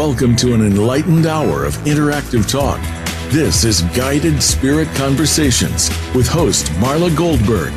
[0.00, 2.80] Welcome to an enlightened hour of interactive talk.
[3.30, 7.74] This is Guided Spirit Conversations with host Marla Goldberg.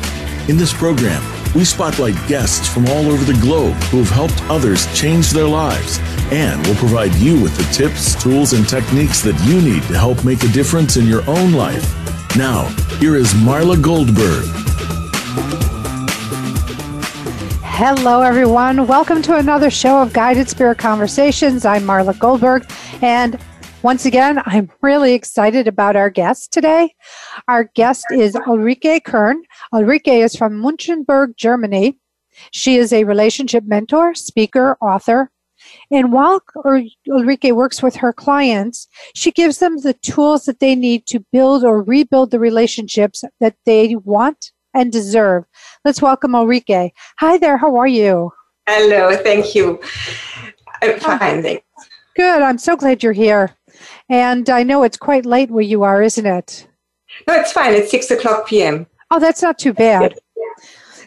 [0.48, 1.22] In this program,
[1.54, 5.98] we spotlight guests from all over the globe who have helped others change their lives
[6.32, 10.24] and will provide you with the tips, tools, and techniques that you need to help
[10.24, 11.94] make a difference in your own life.
[12.38, 12.64] Now,
[13.00, 14.63] here is Marla Goldberg.
[17.76, 18.86] Hello, everyone.
[18.86, 21.64] Welcome to another show of Guided Spirit Conversations.
[21.64, 22.70] I'm Marla Goldberg.
[23.02, 23.36] And
[23.82, 26.94] once again, I'm really excited about our guest today.
[27.48, 29.42] Our guest is Ulrike Kern.
[29.72, 31.98] Ulrike is from Munchenberg, Germany.
[32.52, 35.32] She is a relationship mentor, speaker, author.
[35.90, 41.06] And while Ulrike works with her clients, she gives them the tools that they need
[41.06, 45.44] to build or rebuild the relationships that they want and deserve.
[45.84, 46.92] Let's welcome Ulrike.
[47.18, 48.32] Hi there, how are you?
[48.66, 49.78] Hello, thank you.
[50.80, 51.18] I'm ah.
[51.18, 51.66] fine, thanks.
[52.16, 53.54] Good, I'm so glad you're here.
[54.08, 56.66] And I know it's quite late where you are, isn't it?
[57.28, 57.74] No, it's fine.
[57.74, 58.86] It's 6 o'clock p.m.
[59.10, 60.14] Oh, that's not too bad.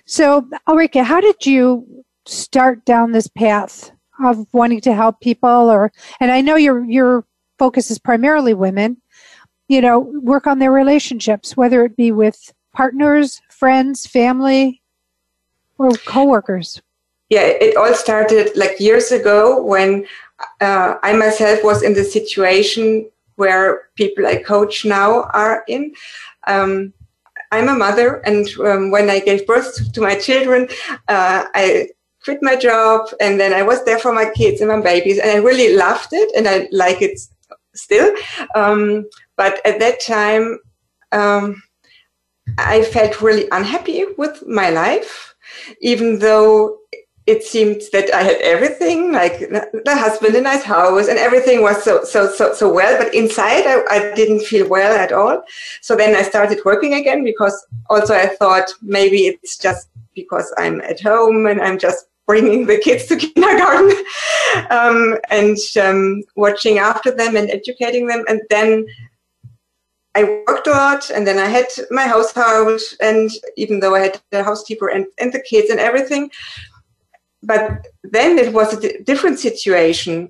[0.05, 3.89] So, Ulrike, how did you start down this path
[4.23, 7.25] of wanting to help people or and I know your your
[7.57, 8.97] focus is primarily women,
[9.69, 14.81] you know, work on their relationships, whether it be with partners, friends, family,
[15.77, 16.81] or coworkers?
[17.29, 20.05] Yeah, it all started like years ago when
[20.61, 25.93] uh, I myself was in the situation where people I coach now are in.
[26.47, 26.93] Um,
[27.51, 30.67] I'm a mother, and um, when I gave birth to my children,
[31.07, 31.89] uh, I
[32.23, 35.31] quit my job, and then I was there for my kids and my babies, and
[35.31, 37.19] I really loved it, and I like it
[37.73, 38.13] still.
[38.55, 40.59] Um, but at that time,
[41.11, 41.61] um,
[42.57, 45.35] I felt really unhappy with my life,
[45.81, 46.77] even though
[47.27, 51.83] it seemed that I had everything, like the husband, a nice house, and everything was
[51.83, 52.97] so so so so well.
[52.97, 55.43] But inside, I, I didn't feel well at all.
[55.81, 60.79] So then I started working again because also I thought maybe it's just because I'm
[60.81, 63.91] at home and I'm just bringing the kids to kindergarten
[64.69, 68.85] um, and um, watching after them and educating them, and then
[70.17, 74.21] I worked a lot and then I had my household and even though I had
[74.31, 76.31] the housekeeper and, and the kids and everything,
[77.43, 80.29] but then it was a different situation.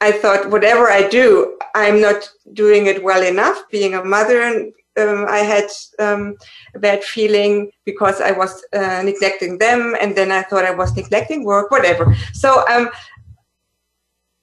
[0.00, 2.20] I thought whatever I do, I'm not
[2.54, 3.58] doing it well enough.
[3.70, 5.68] Being a mother, and um, I had
[5.98, 6.36] um,
[6.74, 10.96] a bad feeling because I was uh, neglecting them, and then I thought I was
[10.96, 12.14] neglecting work, whatever.
[12.32, 12.88] So um,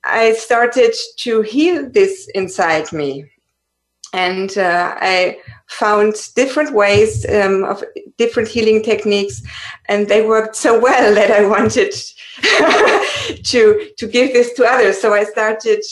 [0.04, 3.33] I started to heal this inside me
[4.14, 7.84] and uh, I found different ways um, of
[8.18, 9.42] different healing techniques,
[9.90, 11.92] and they worked so well that I wanted
[13.44, 15.02] to to give this to others.
[15.02, 15.84] So I started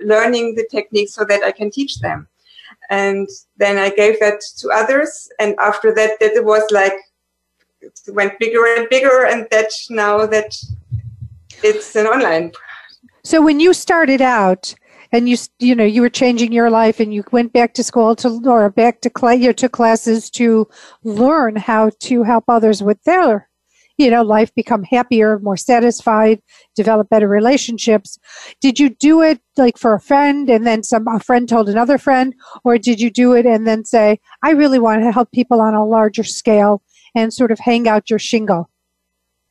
[0.00, 2.28] learning the techniques so that I can teach them,
[2.90, 5.30] and then I gave that to others.
[5.40, 6.94] And after that, that it was like
[7.80, 10.54] it went bigger and bigger, and that now that
[11.62, 12.52] it's an online.
[13.24, 14.74] So when you started out
[15.12, 18.16] and you you know you were changing your life and you went back to school
[18.16, 20.68] to or back to class you took classes to
[21.04, 23.48] learn how to help others with their
[23.98, 26.40] you know life become happier more satisfied
[26.74, 28.18] develop better relationships.
[28.60, 31.98] Did you do it like for a friend and then some a friend told another
[31.98, 32.34] friend?
[32.64, 35.74] Or did you do it and then say i really want to help people on
[35.74, 36.82] a larger scale
[37.14, 38.70] and sort of hang out your shingle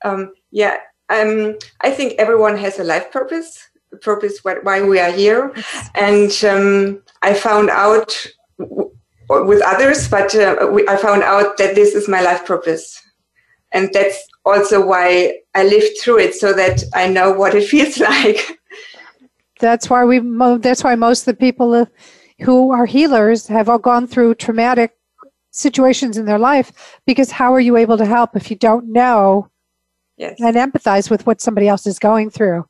[0.04, 0.78] um, yeah
[1.10, 3.70] um, i think everyone has a life purpose
[4.02, 5.54] purpose why we are here.
[5.96, 8.28] And um, I found out
[8.60, 8.92] w-
[9.30, 13.02] with others, but uh, we, I found out that this is my life purpose.
[13.72, 18.00] And that's also why I lived through it so that I know what it feels
[18.00, 18.60] like.
[19.60, 20.20] That's why we.
[20.58, 21.88] That's why most of the people
[22.40, 24.98] who are healers have all gone through traumatic
[25.52, 27.00] situations in their life.
[27.06, 29.50] Because how are you able to help if you don't know
[30.18, 30.40] yes.
[30.40, 32.66] and empathize with what somebody else is going through?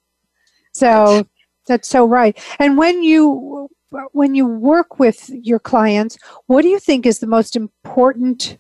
[0.74, 1.26] So
[1.68, 2.38] that's so right.
[2.60, 3.70] And when you
[4.14, 8.58] when you work with your clients, what do you think is the most important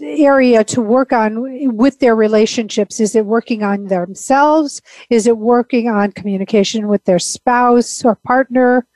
[0.00, 3.00] area to work on with their relationships?
[3.00, 4.80] Is it working on themselves?
[5.10, 8.86] Is it working on communication with their spouse or partner,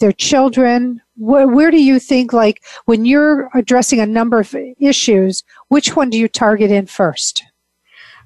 [0.00, 1.00] their children?
[1.16, 6.10] Where, where do you think, like, when you're addressing a number of issues, which one
[6.10, 7.44] do you target in first?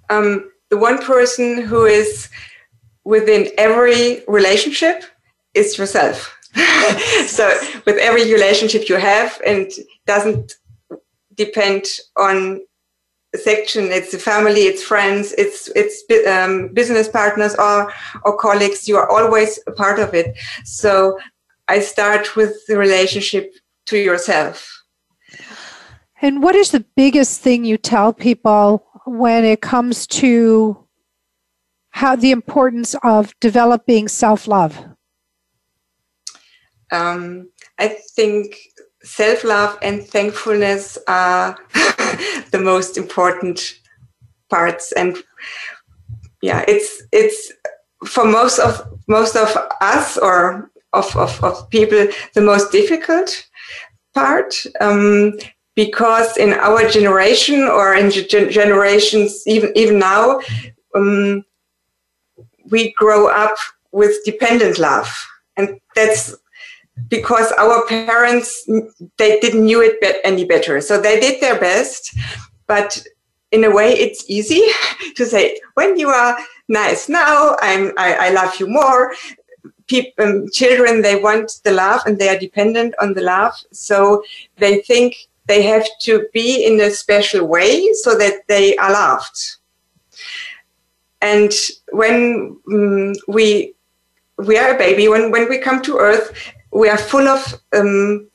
[0.09, 2.29] Um, the one person who is
[3.07, 5.05] within every relationship
[5.55, 6.37] is yourself.
[7.27, 7.49] so
[7.87, 9.71] with every relationship you have and
[10.07, 10.55] doesn't
[11.37, 11.85] depend
[12.17, 12.61] on
[13.35, 13.93] section.
[13.93, 17.93] It's the family, it's friends, it's it's um, business partners or
[18.25, 18.89] or colleagues.
[18.89, 20.37] You are always a part of it.
[20.65, 21.19] So
[21.69, 23.55] I start with the relationship
[23.87, 24.73] to yourself.
[26.23, 30.86] And what is the biggest thing you tell people when it comes to
[31.97, 34.85] how the importance of developing self love?
[36.93, 37.49] Um,
[37.79, 38.55] I think
[39.03, 41.57] self love and thankfulness are
[42.53, 43.81] the most important
[44.51, 45.17] parts, and
[46.43, 47.51] yeah, it's it's
[48.05, 53.49] for most of most of us or of, of, of people the most difficult
[54.15, 55.33] part um,
[55.75, 60.41] because in our generation or in generations even even now
[60.95, 61.43] um,
[62.71, 63.57] we grow up
[63.93, 65.09] with dependent love.
[65.57, 66.35] And that's
[67.09, 68.69] because our parents
[69.19, 70.81] they didn't knew it any better.
[70.81, 72.17] So they did their best
[72.67, 73.05] but
[73.53, 74.63] in a way it's easy
[75.17, 76.37] to say when you are
[76.69, 79.13] nice now i'm i, I love you more.
[79.87, 83.55] People, um, children they want the love and they are dependent on the love.
[83.71, 84.25] So
[84.57, 85.15] they think
[85.47, 89.39] they have to be in a special way so that they are loved
[91.21, 91.53] and
[91.93, 93.75] when um, we
[94.39, 98.29] we are a baby when when we come to earth we are full of um,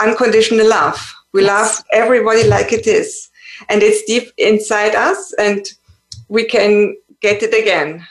[0.00, 1.14] unconditional love.
[1.32, 1.48] We yes.
[1.48, 3.30] love everybody like it is,
[3.68, 5.64] and it's deep inside us, and
[6.28, 8.06] we can get it again.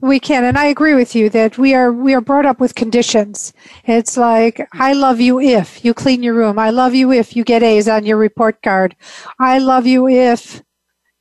[0.00, 2.74] We can, and I agree with you that we are we are brought up with
[2.74, 3.52] conditions.
[3.84, 6.58] It's like I love you if you clean your room.
[6.58, 8.94] I love you if you get A's on your report card.
[9.40, 10.62] I love you if,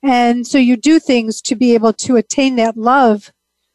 [0.06, 3.32] and so you do things to be able to attain that love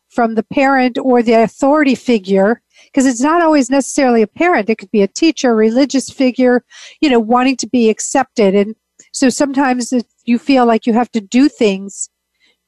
[0.08, 4.70] from the parent or the authority figure because it's not always necessarily a parent.
[4.70, 6.64] It could be a teacher religious figure
[7.00, 8.54] you know wanting to be accepted.
[8.54, 8.76] And
[9.12, 9.92] so sometimes
[10.24, 12.08] you feel like you have to do things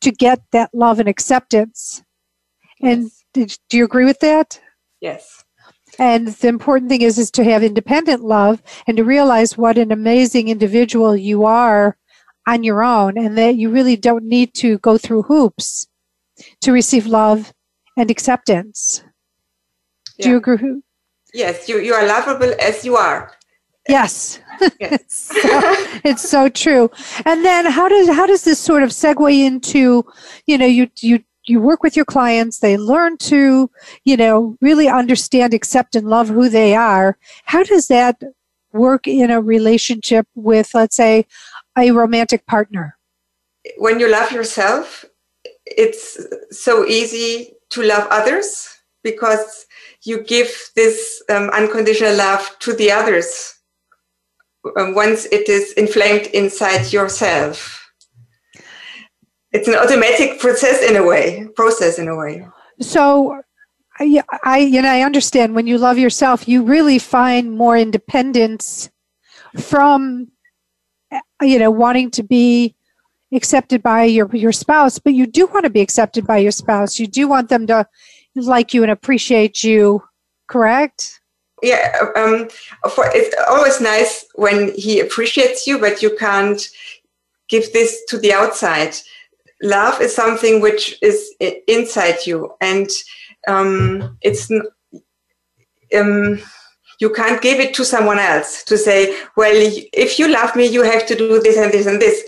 [0.00, 2.02] to get that love and acceptance.
[2.80, 4.60] And did, do you agree with that?
[5.00, 5.44] Yes.
[6.00, 9.92] And the important thing is is to have independent love and to realize what an
[9.92, 11.96] amazing individual you are
[12.46, 15.86] on your own and that you really don't need to go through hoops
[16.60, 17.52] to receive love
[17.96, 19.02] and acceptance
[20.22, 20.82] do you agree?
[21.34, 23.32] Yes, you, you are lovable as you are.
[23.88, 24.38] Yes.
[24.60, 24.70] yes.
[24.80, 26.90] it's, so, it's so true.
[27.24, 30.04] And then how does how does this sort of segue into,
[30.46, 33.68] you know, you you you work with your clients, they learn to,
[34.04, 37.18] you know, really understand, accept and love who they are.
[37.46, 38.22] How does that
[38.72, 41.26] work in a relationship with let's say
[41.76, 42.96] a romantic partner?
[43.76, 45.04] When you love yourself,
[45.66, 46.18] it's
[46.50, 48.68] so easy to love others
[49.02, 49.66] because
[50.04, 53.54] you give this um, unconditional love to the others
[54.76, 57.78] um, once it is inflamed inside yourself.
[59.52, 62.46] It's an automatic process in a way, process in a way.
[62.80, 63.42] So,
[63.98, 68.90] I, I, you know, I understand when you love yourself, you really find more independence
[69.58, 70.31] from,
[71.40, 72.74] you know, wanting to be
[73.32, 76.98] accepted by your your spouse, but you do want to be accepted by your spouse.
[76.98, 77.86] You do want them to
[78.34, 80.02] like you and appreciate you,
[80.48, 81.20] correct?
[81.62, 82.48] Yeah, um,
[82.90, 86.60] for, it's always nice when he appreciates you, but you can't
[87.48, 88.96] give this to the outside.
[89.62, 91.34] Love is something which is
[91.68, 92.90] inside you, and
[93.46, 94.50] um, it's
[95.94, 96.40] um,
[97.02, 98.98] you can't give it to someone else to say,
[99.36, 99.56] "Well,
[100.06, 102.22] if you love me, you have to do this and this and this."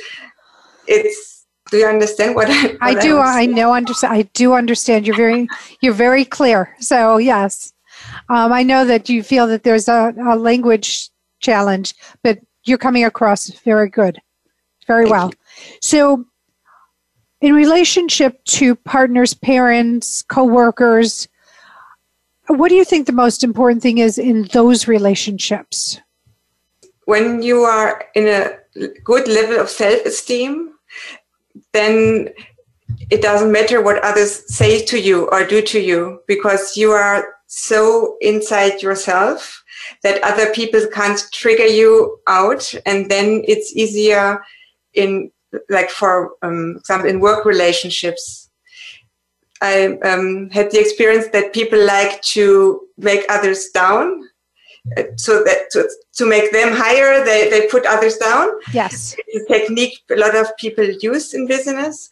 [0.87, 2.63] It's do you understand what I?
[2.67, 3.19] What I do.
[3.19, 3.73] I, I know.
[3.73, 4.13] Understand.
[4.13, 5.07] I do understand.
[5.07, 5.49] You're very.
[5.81, 6.75] You're very clear.
[6.81, 7.73] So yes,
[8.29, 11.09] um, I know that you feel that there's a, a, language
[11.41, 14.19] challenge, but you're coming across very good,
[14.87, 15.29] very Thank well.
[15.29, 15.77] You.
[15.81, 16.25] So,
[17.41, 21.29] in relationship to partners, parents, coworkers,
[22.47, 26.01] what do you think the most important thing is in those relationships?
[27.07, 28.59] When you are in a
[29.05, 30.75] good level of self-esteem
[31.73, 32.29] then
[33.11, 37.35] it doesn't matter what others say to you or do to you because you are
[37.47, 39.63] so inside yourself
[40.03, 44.43] that other people can't trigger you out and then it's easier
[44.95, 45.31] in
[45.69, 48.44] like for um, example in work relationships
[49.63, 54.29] i um, had the experience that people like to make others down
[55.17, 59.53] so that to, to make them higher they, they put others down yes it's a
[59.53, 62.11] technique a lot of people use in business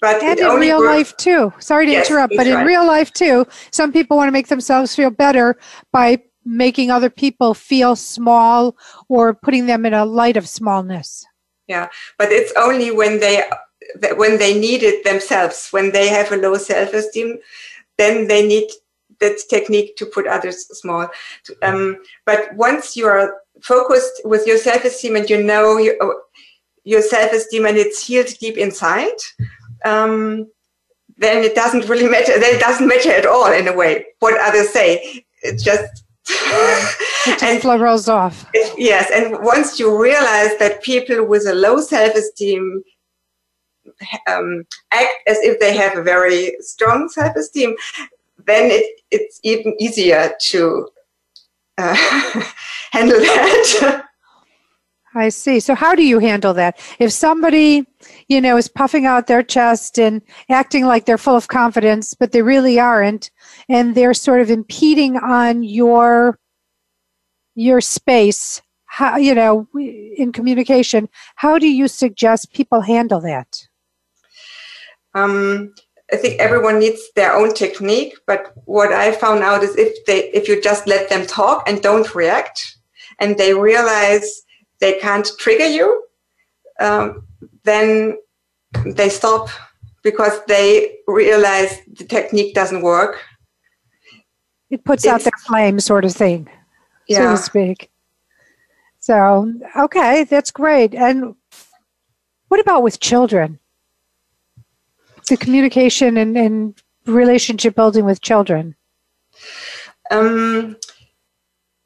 [0.00, 0.96] but and in real works.
[0.96, 2.60] life too sorry to yes, interrupt but right.
[2.60, 5.56] in real life too some people want to make themselves feel better
[5.92, 8.76] by making other people feel small
[9.08, 11.24] or putting them in a light of smallness
[11.66, 13.42] Yeah, but it's only when they
[14.16, 17.38] when they need it themselves, when they have a low self-esteem,
[17.98, 18.68] then they need
[19.20, 21.08] that technique to put others small.
[21.62, 25.96] Um, but once you are focused with your self-esteem and you know your,
[26.84, 29.18] your self-esteem and it's healed deep inside,
[29.84, 30.50] um,
[31.16, 32.38] then it doesn't really matter.
[32.38, 35.24] Then it doesn't matter at all in a way what others say.
[35.42, 38.46] It just it just and, rolls off.
[38.54, 42.82] It, yes, and once you realize that people with a low self-esteem
[44.28, 47.74] um, act as if they have a very strong self-esteem,
[48.46, 50.88] then it, it's even easier to
[51.78, 51.94] uh,
[52.92, 54.04] handle that.
[55.14, 55.60] I see.
[55.60, 56.78] So how do you handle that?
[56.98, 57.86] If somebody,
[58.28, 62.32] you know, is puffing out their chest and acting like they're full of confidence, but
[62.32, 63.30] they really aren't,
[63.68, 66.38] and they're sort of impeding on your
[67.54, 73.68] your space, how you know, in communication, how do you suggest people handle that?
[75.14, 75.74] Um,
[76.12, 80.30] I think everyone needs their own technique, but what I found out is if they
[80.30, 82.76] if you just let them talk and don't react,
[83.18, 84.42] and they realize
[84.80, 86.04] they can't trigger you,
[86.80, 87.26] um,
[87.64, 88.18] then
[88.84, 89.48] they stop
[90.02, 93.22] because they realize the technique doesn't work.
[94.70, 96.48] It puts it's, out their flame, sort of thing,
[97.08, 97.18] yeah.
[97.18, 97.90] so to speak.
[99.00, 100.94] So, okay, that's great.
[100.94, 101.34] And
[102.48, 103.58] what about with children?
[105.28, 106.74] The communication and, and
[107.06, 108.76] relationship building with children.
[110.10, 110.76] Um,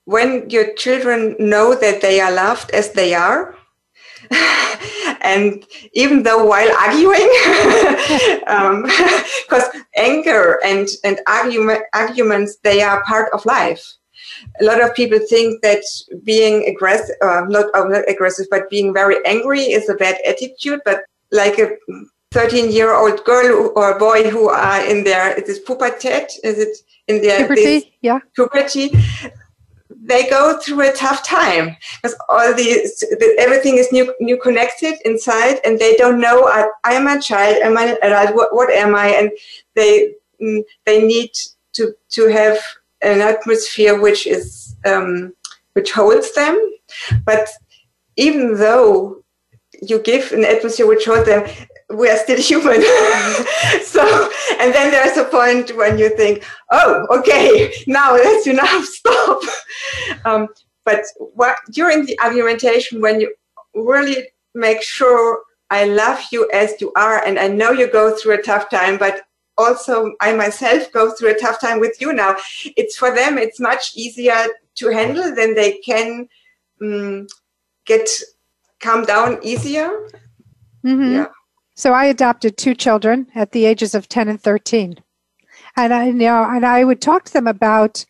[0.04, 3.54] when your children know that they are loved as they are,
[5.21, 7.28] and even though while arguing,
[9.47, 13.85] because um, anger and, and argument, arguments, they are part of life.
[14.61, 15.83] A lot of people think that
[16.25, 20.80] being aggressive, uh, not, uh, not aggressive, but being very angry is a bad attitude.
[20.85, 21.76] But like a
[22.31, 26.09] 13 year old girl or boy who are in their it is it puberty?
[26.09, 27.95] Is it in their puberty?
[28.03, 28.21] Yeah.
[28.35, 28.93] Puberty
[30.09, 33.05] they go through a tough time because all these
[33.39, 37.57] everything is new new connected inside and they don't know I, I am a child
[37.63, 39.31] am I an adult what, what am I and
[39.75, 41.31] they mm, they need
[41.75, 42.59] to to have
[43.03, 45.35] an atmosphere which is um,
[45.75, 46.57] which holds them
[47.25, 47.49] but
[48.17, 49.23] even though
[49.83, 51.49] you give an atmosphere which holds them
[51.95, 52.83] we are still human.
[53.83, 54.30] so,
[54.61, 59.42] and then there's a point when you think, oh, okay, now that's enough, stop.
[60.25, 60.49] Um,
[60.85, 63.35] but what, during the argumentation, when you
[63.75, 65.40] really make sure
[65.71, 68.99] I love you as you are, and I know you go through a tough time,
[68.99, 69.23] but
[69.57, 72.37] also I myself go through a tough time with you now.
[72.76, 76.28] It's for them, it's much easier to handle than they can
[76.80, 77.26] um,
[77.85, 78.09] get
[78.80, 79.90] calm down easier.
[80.85, 81.12] Mm-hmm.
[81.12, 81.26] Yeah.
[81.79, 84.97] So I adopted two children at the ages of 10 and 13.
[85.77, 88.05] And I you know and I would talk to them about,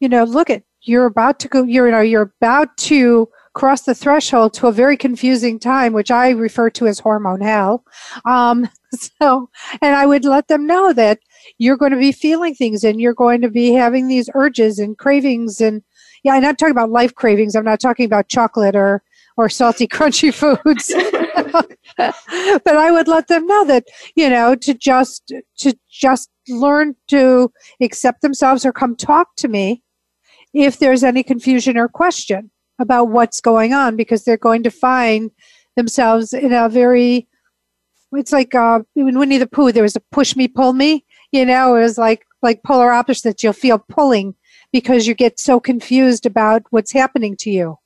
[0.00, 3.82] you know, look at you're about to go you're you know you're about to cross
[3.82, 7.84] the threshold to a very confusing time, which I refer to as hormone hell.
[8.24, 9.48] Um, so,
[9.80, 11.20] and I would let them know that
[11.56, 14.98] you're going to be feeling things and you're going to be having these urges and
[14.98, 15.84] cravings and
[16.24, 17.54] yeah, I'm not talking about life cravings.
[17.54, 19.04] I'm not talking about chocolate or
[19.36, 20.92] or salty, crunchy foods.
[21.96, 27.52] but I would let them know that, you know, to just, to just learn to
[27.80, 29.82] accept themselves or come talk to me
[30.54, 35.30] if there's any confusion or question about what's going on because they're going to find
[35.76, 37.26] themselves in a very
[38.12, 41.44] it's like uh, in Winnie the Pooh there was a push me pull me you
[41.44, 44.34] know it was like like polar opposites you'll feel pulling
[44.72, 47.76] because you get so confused about what's happening to you.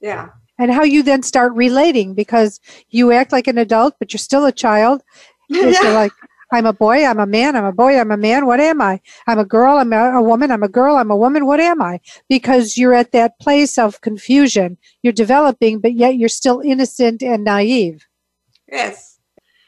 [0.00, 4.18] Yeah and how you then start relating because you act like an adult, but you're
[4.18, 5.02] still a child.
[5.48, 5.70] Yeah.
[5.70, 6.12] You're like,
[6.52, 8.46] I'm a boy, I'm a man, I'm a boy, I'm a man.
[8.46, 9.00] What am I?
[9.26, 11.46] I'm a girl, I'm a, a, woman, I'm a girl, I'm a woman.
[11.46, 12.00] What am I?
[12.28, 14.78] Because you're at that place of confusion.
[15.02, 18.06] You're developing, but yet you're still innocent and naive.
[18.70, 19.18] Yes.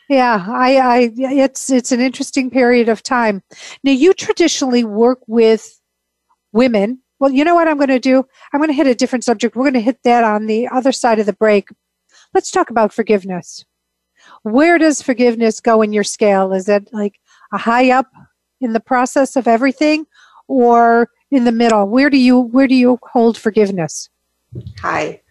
[0.09, 3.43] Yeah, I, I, it's, it's an interesting period of time.
[3.83, 5.81] Now, you traditionally work with
[6.53, 8.25] women well, you know what I'm going to do?
[8.53, 9.57] I'm going to hit a different subject.
[9.57, 11.69] We're going to hit that on the other side of the break.
[12.35, 13.65] Let's talk about forgiveness.
[14.43, 16.53] Where does forgiveness go in your scale?
[16.53, 17.19] Is it like
[17.53, 18.11] a high up
[18.61, 20.07] in the process of everything
[20.47, 21.89] or in the middle?
[21.89, 24.11] Where do you where do you hold forgiveness?
[24.79, 25.23] High.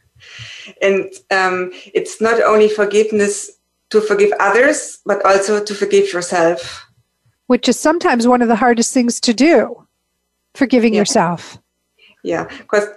[0.82, 3.52] And um, it's not only forgiveness
[3.92, 6.86] to forgive others, but also to forgive yourself.
[7.48, 9.86] Which is sometimes one of the hardest things to do,
[10.56, 11.02] forgiving yeah.
[11.02, 11.60] yourself
[12.26, 12.88] yeah because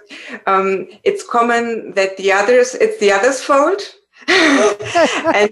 [0.47, 3.95] um, it's common that the others it's the others fault
[4.27, 5.51] and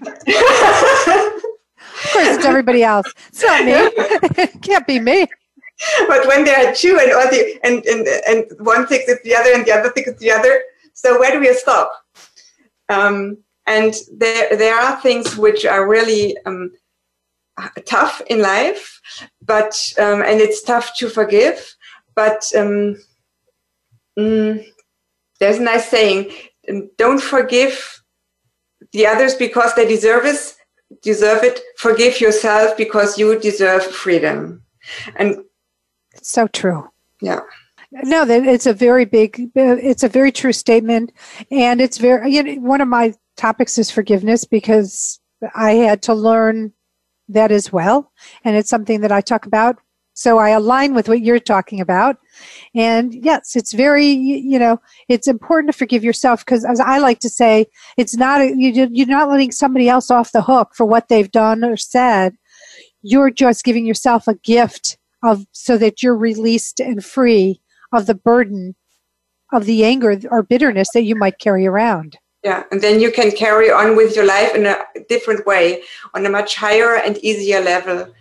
[1.97, 3.11] of course, it's everybody else.
[3.29, 3.71] It's not me.
[3.73, 5.27] it can't be me.
[6.07, 9.35] But when there are two and all the and, and and one thinks it's the
[9.35, 10.61] other and the other thinks it's the other,
[10.93, 11.91] so where do we stop?
[12.89, 16.71] Um, and there there are things which are really um,
[17.85, 19.01] tough in life,
[19.45, 21.75] but um, and it's tough to forgive.
[22.15, 22.97] But um,
[24.17, 24.65] mm,
[25.39, 26.31] there's a nice saying:
[26.97, 28.03] "Don't forgive
[28.91, 30.55] the others because they deserve it.
[31.01, 31.59] Deserve it.
[31.77, 34.63] Forgive yourself because you deserve freedom."
[35.15, 35.43] And
[36.21, 36.89] so true.
[37.21, 37.41] Yeah.
[37.91, 41.13] No, that it's a very big, it's a very true statement,
[41.49, 42.31] and it's very.
[42.31, 45.19] You know, one of my topics is forgiveness because
[45.55, 46.73] I had to learn
[47.29, 48.11] that as well,
[48.43, 49.77] and it's something that I talk about.
[50.17, 52.17] So I align with what you're talking about,
[52.73, 57.19] and yes, it's very, you know, it's important to forgive yourself because, as I like
[57.19, 61.29] to say, it's not you're not letting somebody else off the hook for what they've
[61.29, 62.35] done or said.
[63.03, 67.61] You're just giving yourself a gift of so that you're released and free
[67.93, 68.73] of the burden
[69.53, 72.17] of the anger or bitterness that you might carry around.
[72.43, 74.77] Yeah, and then you can carry on with your life in a
[75.09, 75.83] different way,
[76.15, 78.11] on a much higher and easier level.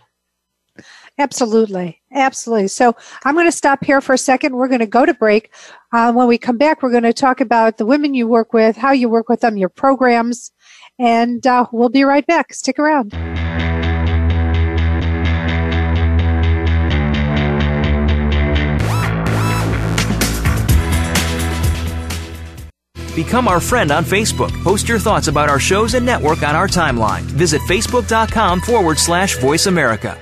[1.19, 2.03] Absolutely.
[2.13, 2.69] Absolutely.
[2.69, 2.95] So
[3.25, 4.55] I'm going to stop here for a second.
[4.55, 5.53] We're going to go to break.
[5.93, 8.77] Uh, when we come back, we're going to talk about the women you work with,
[8.77, 10.53] how you work with them, your programs,
[10.99, 12.53] and uh, we'll be right back.
[12.53, 13.13] Stick around.
[23.15, 24.53] Become our friend on Facebook.
[24.63, 27.23] Post your thoughts about our shows and network on our timeline.
[27.23, 30.19] Visit facebook.com forward slash voice America.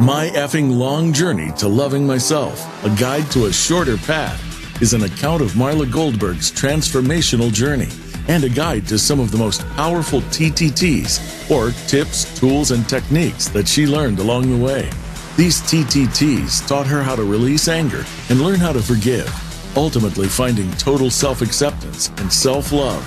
[0.00, 4.40] My effing long journey to loving myself, a guide to a shorter path,
[4.80, 7.88] is an account of Marla Goldberg's transformational journey
[8.26, 13.48] and a guide to some of the most powerful TTTs, or tips, tools, and techniques
[13.48, 14.90] that she learned along the way.
[15.36, 19.28] These TTTs taught her how to release anger and learn how to forgive
[19.76, 23.04] ultimately finding total self acceptance and self love.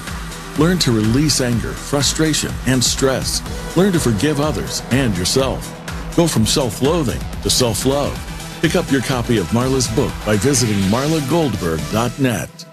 [0.59, 3.41] Learn to release anger, frustration, and stress.
[3.75, 5.82] Learn to forgive others and yourself.
[6.15, 8.17] Go from self loathing to self love.
[8.61, 12.65] Pick up your copy of Marla's book by visiting marlagoldberg.net.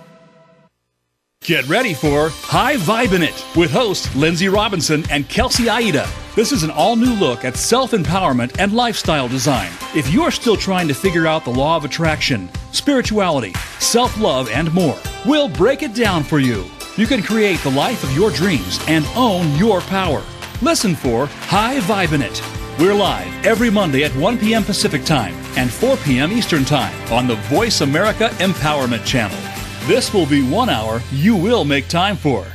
[1.43, 6.07] Get ready for High Vibe in It with host Lindsay Robinson and Kelsey Aida.
[6.37, 9.73] This is an all new look at self empowerment and lifestyle design.
[9.97, 14.51] If you are still trying to figure out the law of attraction, spirituality, self love,
[14.51, 16.67] and more, we'll break it down for you.
[16.99, 20.23] You can create the life of your dreams and own your power.
[20.61, 22.60] Listen for High Vibe in It.
[22.81, 24.65] We're live every Monday at 1 p.m.
[24.65, 26.33] Pacific Time and 4 p.m.
[26.33, 29.37] Eastern Time on the Voice America Empowerment Channel.
[29.87, 32.47] This will be one hour you will make time for.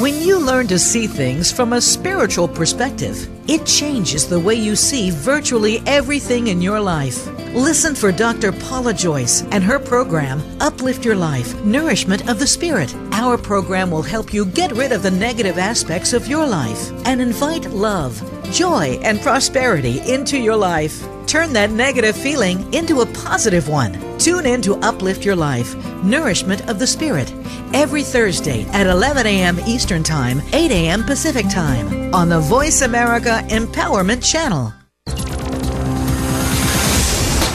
[0.00, 4.76] When you learn to see things from a spiritual perspective, it changes the way you
[4.76, 7.26] see virtually everything in your life.
[7.54, 8.52] Listen for Dr.
[8.52, 12.94] Paula Joyce and her program, Uplift Your Life Nourishment of the Spirit.
[13.12, 17.20] Our program will help you get rid of the negative aspects of your life and
[17.20, 21.06] invite love, joy, and prosperity into your life.
[21.26, 23.96] Turn that negative feeling into a positive one.
[24.18, 27.32] Tune in to Uplift Your Life, Nourishment of the Spirit,
[27.72, 29.58] every Thursday at 11 a.m.
[29.66, 31.04] Eastern Time, 8 a.m.
[31.04, 34.72] Pacific Time on the Voice America Empowerment Channel.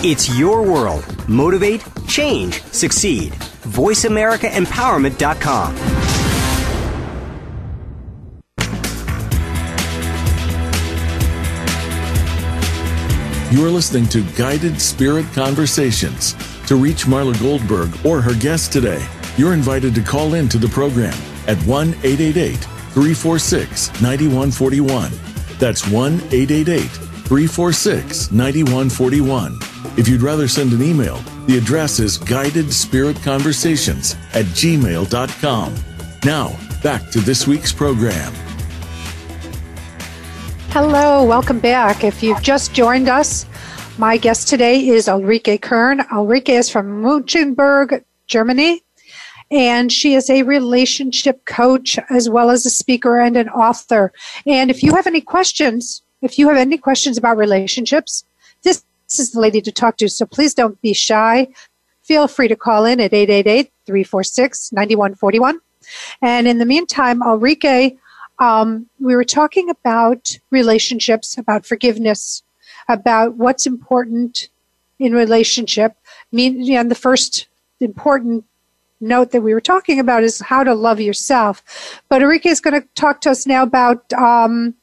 [0.04, 1.04] It's your world.
[1.28, 3.34] Motivate, change, succeed.
[3.34, 5.97] VoiceAmericaEmpowerment.com.
[13.50, 16.34] You're listening to Guided Spirit Conversations.
[16.68, 19.02] To reach Marla Goldberg or her guest today,
[19.38, 25.12] you're invited to call in to the program at 1 888 346 9141.
[25.60, 29.58] That's 1 888 346 9141.
[29.98, 35.76] If you'd rather send an email, the address is guidedspiritconversations at gmail.com.
[36.26, 38.34] Now, back to this week's program.
[40.80, 42.04] Hello, welcome back.
[42.04, 43.48] If you've just joined us,
[43.98, 46.02] my guest today is Ulrike Kern.
[46.12, 48.84] Ulrike is from Munchenberg, Germany,
[49.50, 54.14] and she is a relationship coach as well as a speaker and an author.
[54.46, 58.24] And if you have any questions, if you have any questions about relationships,
[58.62, 58.84] this
[59.18, 60.08] is the lady to talk to.
[60.08, 61.48] So please don't be shy.
[62.04, 65.60] Feel free to call in at 888 346 9141.
[66.22, 67.98] And in the meantime, Ulrike,
[68.40, 72.44] um, we were talking about relationships, about forgiveness,
[72.88, 74.50] about what's important
[75.00, 75.96] in relationship.
[76.32, 77.48] And the first
[77.80, 78.46] important
[79.00, 82.02] note that we were talking about is how to love yourself.
[82.10, 84.74] But Ulrike is going to talk to us now about um,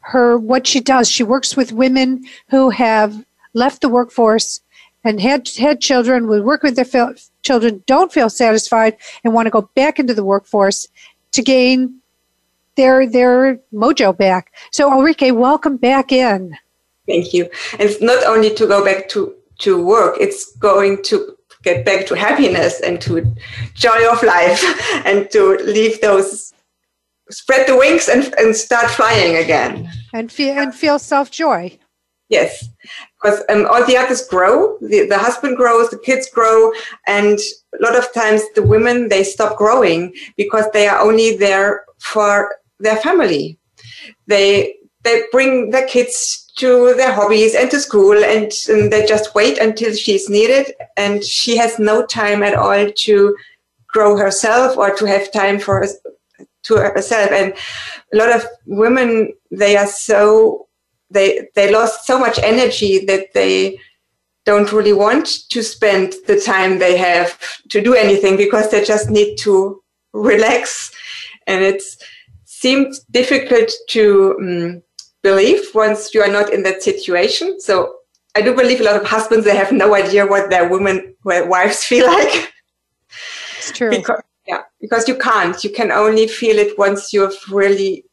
[0.00, 1.10] her what she does.
[1.10, 4.60] She works with women who have left the workforce
[5.04, 9.50] and had had children, would work with their children, don't feel satisfied, and want to
[9.50, 10.88] go back into the workforce
[11.32, 12.00] to gain
[12.78, 14.54] their their mojo back.
[14.70, 16.56] So Ulrike, welcome back in.
[17.06, 17.44] Thank you.
[17.72, 22.06] And it's not only to go back to to work; it's going to get back
[22.06, 23.12] to happiness and to
[23.74, 24.62] joy of life,
[25.04, 26.54] and to leave those
[27.30, 29.90] spread the wings and, and start flying again.
[30.14, 31.78] And feel and feel self joy.
[32.28, 32.68] Yes,
[33.16, 34.76] because um, all the others grow.
[34.80, 36.72] The, the husband grows, the kids grow,
[37.06, 37.38] and
[37.78, 42.50] a lot of times the women they stop growing because they are only there for
[42.80, 43.58] their family.
[44.26, 49.34] They they bring their kids to their hobbies and to school, and, and they just
[49.34, 53.36] wait until she's needed, and she has no time at all to
[53.86, 55.86] grow herself or to have time for
[56.64, 57.30] to herself.
[57.30, 57.54] And
[58.12, 60.68] a lot of women they are so
[61.10, 63.78] they they lost so much energy that they
[64.44, 67.38] don't really want to spend the time they have
[67.68, 70.90] to do anything because they just need to relax
[71.46, 71.98] and it's
[72.60, 74.82] seemed difficult to um,
[75.22, 77.60] believe once you are not in that situation.
[77.60, 77.94] So
[78.34, 81.46] I do believe a lot of husbands they have no idea what their women, their
[81.46, 82.52] wives feel like.
[83.58, 83.90] It's true.
[83.90, 85.62] because, yeah, because you can't.
[85.62, 88.04] You can only feel it once you've really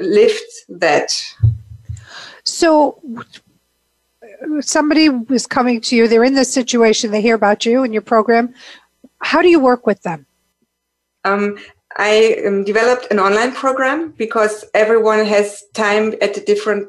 [0.00, 1.10] lived that.
[2.44, 3.02] So
[4.60, 8.02] somebody is coming to you, they're in this situation, they hear about you and your
[8.02, 8.54] program.
[9.20, 10.26] How do you work with them?
[11.24, 11.58] Um,
[11.96, 16.88] I um, developed an online program because everyone has time at a different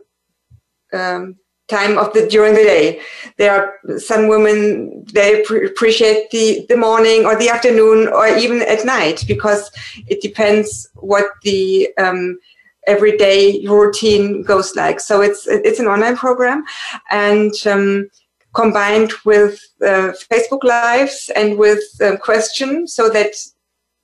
[0.93, 3.01] um, time of the during the day.
[3.37, 8.61] There are some women they pre- appreciate the the morning or the afternoon or even
[8.61, 9.71] at night because
[10.07, 12.39] it depends what the um,
[12.85, 14.99] everyday routine goes like.
[14.99, 16.63] So it's it's an online program
[17.11, 17.53] and.
[17.65, 18.09] Um,
[18.53, 23.35] combined with uh, Facebook Lives and with um, questions so that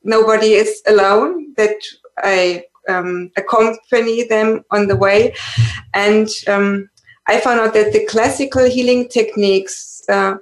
[0.04, 1.78] nobody is alone, that
[2.18, 5.34] I um, accompany them on the way.
[5.94, 6.90] And um,
[7.28, 10.36] I found out that the classical healing techniques, uh,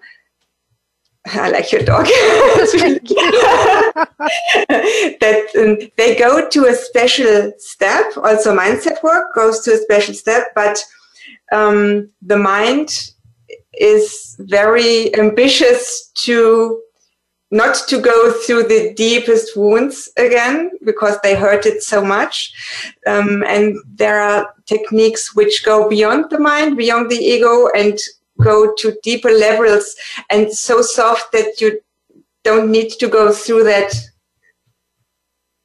[1.28, 2.06] I like your dog,
[5.20, 8.18] that um, they go to a special step.
[8.18, 10.84] Also, mindset work goes to a special step, but
[11.52, 13.12] um, the mind
[13.74, 16.82] is very ambitious to
[17.52, 22.54] not to go through the deepest wounds again because they hurt it so much.
[23.06, 28.00] Um, and there are techniques which go beyond the mind, beyond the ego, and
[28.42, 29.96] go to deeper levels
[30.30, 31.80] and so soft that you
[32.44, 33.94] don't need to go through that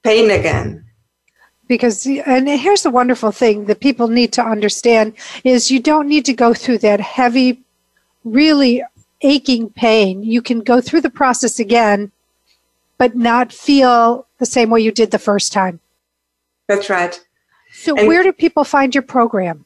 [0.03, 0.85] pain again
[1.69, 6.25] because and here's the wonderful thing that people need to understand is you don't need
[6.25, 7.61] to go through that heavy
[8.25, 8.83] really
[9.23, 12.13] aching pain, you can go through the process again,
[12.99, 15.81] but not feel the same way you did the first time.
[16.69, 17.21] That's right.
[17.73, 19.65] So, and where do people find your program?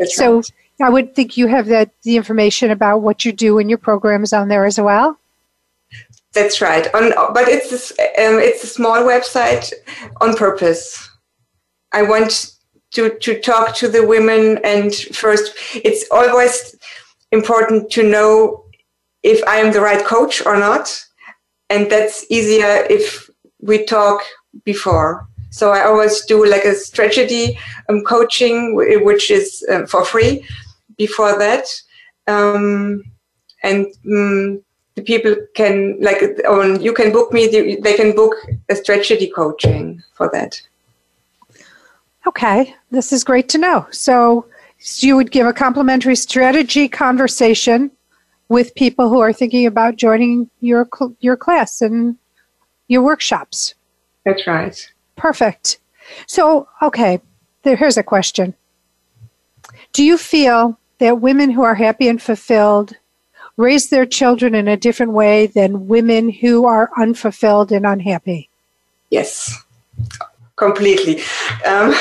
[0.04, 0.52] so right.
[0.82, 4.32] i would think you have that the information about what you do and your programs
[4.32, 5.18] on there as well.
[6.34, 6.92] That's right.
[6.94, 9.72] On but it's um, it's a small website
[10.20, 11.08] on purpose.
[11.92, 12.50] I want
[12.92, 16.74] to to talk to the women and first it's always
[17.32, 18.64] important to know
[19.22, 21.04] if I am the right coach or not.
[21.70, 23.28] And that's easier if
[23.60, 24.22] we talk
[24.64, 25.26] before.
[25.50, 27.58] So I always do like a strategy
[27.88, 30.44] um, coaching, which is um, for free
[30.96, 31.66] before that.
[32.26, 33.04] Um,
[33.62, 34.62] and um,
[34.94, 37.46] the people can like, on, you can book me,
[37.82, 38.34] they can book
[38.68, 40.60] a strategy coaching for that.
[42.26, 43.86] Okay, this is great to know.
[43.90, 44.46] So
[44.84, 47.90] so you would give a complimentary strategy conversation
[48.48, 50.88] with people who are thinking about joining your
[51.20, 52.16] your class and
[52.88, 53.74] your workshops.
[54.24, 54.92] That's right.
[55.16, 55.78] Perfect.
[56.26, 57.20] So, okay,
[57.62, 58.54] there, here's a question.
[59.92, 62.94] Do you feel that women who are happy and fulfilled
[63.56, 68.48] raise their children in a different way than women who are unfulfilled and unhappy.
[69.10, 69.62] Yes,
[70.56, 71.22] completely.
[71.66, 71.94] Um,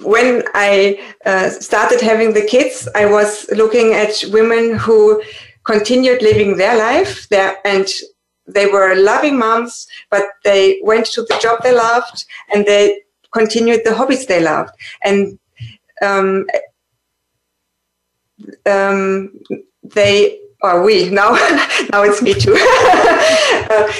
[0.00, 5.22] when I uh, started having the kids, I was looking at women who
[5.64, 7.86] continued living their life there and
[8.46, 13.00] they were loving moms, but they went to the job they loved and they
[13.32, 14.70] continued the hobbies they loved.
[15.02, 15.38] And
[16.00, 16.46] um,
[18.64, 19.38] um,
[19.82, 21.30] they or we now
[21.92, 22.56] now it's me too
[23.70, 23.92] uh,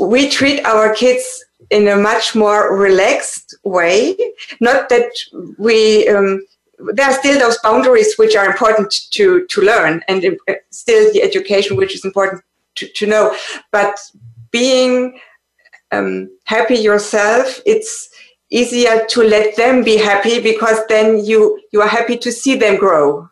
[0.00, 4.14] we treat our kids in a much more relaxed way.
[4.60, 5.10] Not that
[5.58, 6.46] we um,
[6.94, 11.22] there are still those boundaries which are important to to learn and uh, still the
[11.22, 12.42] education which is important
[12.76, 13.34] to, to know.
[13.70, 13.98] But
[14.50, 15.18] being
[15.92, 18.10] um, happy yourself it's
[18.50, 22.76] easier to let them be happy because then you you are happy to see them
[22.76, 23.28] grow.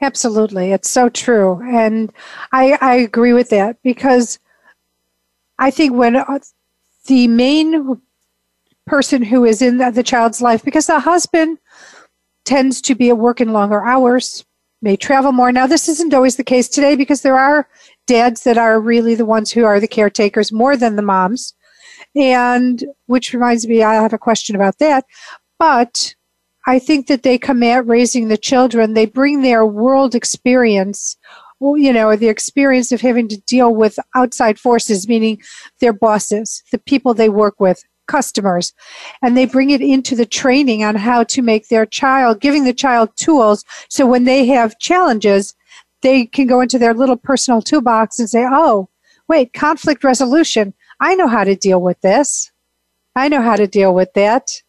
[0.00, 0.72] Absolutely.
[0.72, 1.60] It's so true.
[1.62, 2.12] And
[2.52, 4.38] i i agree with that because
[5.58, 6.38] i think when uh,
[7.08, 8.00] the main
[8.86, 11.58] person who is in the, the child's life because the husband
[12.44, 14.46] tends to be at work in longer hours
[14.80, 17.68] may travel more now this isn't always the case today because there are
[18.06, 21.54] dads that are really the ones who are the caretakers more than the moms
[22.14, 25.04] and which reminds me, I have a question about that.
[25.58, 26.14] But
[26.66, 31.16] I think that they come at raising the children, they bring their world experience,
[31.60, 35.40] you know, the experience of having to deal with outside forces, meaning
[35.80, 38.72] their bosses, the people they work with, customers,
[39.22, 42.72] and they bring it into the training on how to make their child, giving the
[42.72, 45.54] child tools so when they have challenges,
[46.02, 48.88] they can go into their little personal toolbox and say, oh,
[49.28, 50.74] wait, conflict resolution.
[51.00, 52.50] I know how to deal with this.
[53.14, 54.62] I know how to deal with that.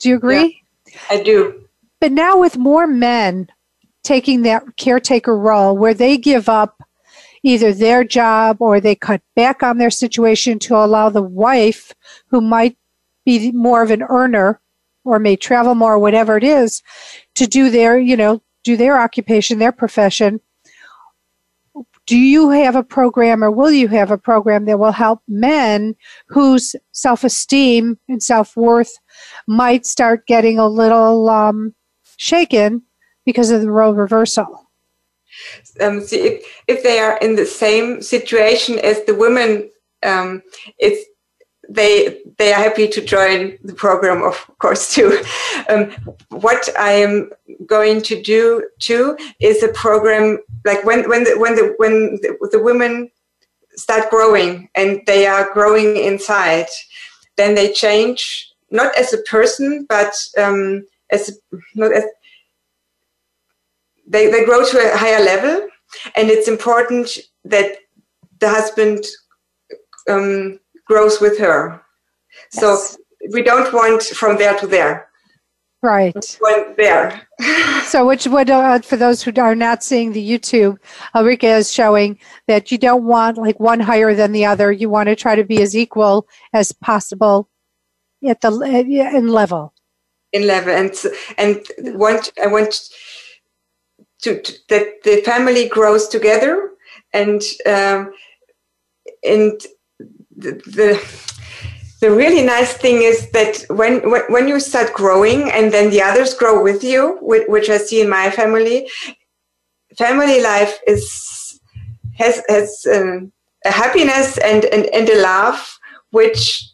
[0.00, 0.62] Do you agree?
[0.86, 1.68] Yeah, I do.
[2.00, 3.48] But now, with more men
[4.02, 6.82] taking that caretaker role where they give up
[7.42, 11.92] either their job or they cut back on their situation to allow the wife,
[12.28, 12.76] who might
[13.24, 14.60] be more of an earner
[15.04, 16.82] or may travel more, whatever it is,
[17.34, 20.40] to do their, you know, do their occupation, their profession.
[22.06, 25.94] Do you have a program or will you have a program that will help men
[26.26, 28.92] whose self esteem and self worth
[29.46, 31.74] might start getting a little um,
[32.16, 32.82] shaken
[33.24, 34.68] because of the role reversal?
[35.80, 39.70] Um, see, if, if they are in the same situation as the women,
[40.02, 40.42] um,
[40.78, 41.08] it's
[41.68, 45.22] they they are happy to join the program, of course, too.
[45.68, 45.92] Um,
[46.30, 47.30] what I am
[47.66, 52.48] going to do too is a program like when when the when the when the,
[52.50, 53.08] the women
[53.76, 56.66] start growing and they are growing inside,
[57.36, 61.38] then they change not as a person, but um, as
[61.76, 62.04] not as
[64.06, 65.68] they, they grow to a higher level,
[66.16, 67.76] and it's important that
[68.40, 69.04] the husband
[70.08, 71.80] um, grows with her.
[72.54, 72.60] Yes.
[72.60, 72.96] So
[73.32, 75.08] we don't want from there to there.
[75.82, 76.38] Right.
[76.40, 77.26] Went there.
[77.84, 80.78] so, which would, uh, for those who are not seeing the YouTube,
[81.12, 84.70] Ulrika is showing that you don't want like one higher than the other.
[84.70, 87.48] You want to try to be as equal as possible
[88.26, 89.74] at the in level.
[90.32, 90.94] In level, and
[91.36, 92.88] and want I want
[94.22, 96.70] to, to that the family grows together,
[97.12, 98.12] and um,
[99.22, 99.60] and
[100.36, 101.00] the, the
[102.02, 106.34] the really nice thing is that when, when, you start growing and then the others
[106.34, 108.88] grow with you, which I see in my family,
[109.96, 111.60] family life is
[112.18, 113.32] has has um,
[113.64, 115.78] a happiness and, and and a love
[116.10, 116.68] which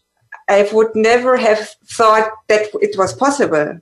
[0.49, 3.81] I would never have thought that it was possible.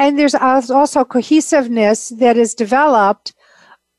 [0.00, 3.34] And there's also cohesiveness that is developed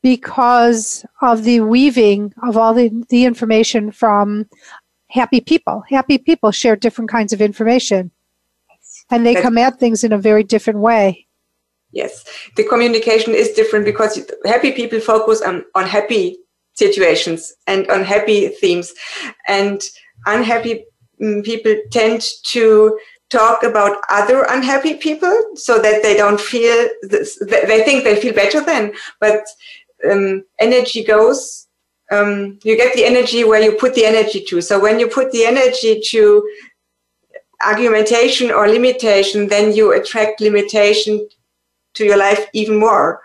[0.02, 4.48] because of the weaving of all the, the information from
[5.08, 5.84] happy people.
[5.88, 8.10] Happy people share different kinds of information
[9.10, 11.26] and they come at things in a very different way.
[11.92, 12.24] Yes,
[12.56, 16.38] the communication is different because happy people focus on, on happy
[16.72, 18.94] situations and on happy themes,
[19.46, 19.82] and
[20.26, 20.84] unhappy
[21.20, 22.98] mm, people tend to
[23.32, 28.34] talk about other unhappy people so that they don't feel this, they think they feel
[28.34, 29.44] better then, but
[30.08, 31.68] um, energy goes
[32.12, 34.60] um, you get the energy where you put the energy to.
[34.60, 36.46] So when you put the energy to
[37.64, 41.26] argumentation or limitation, then you attract limitation
[41.94, 43.22] to your life even more.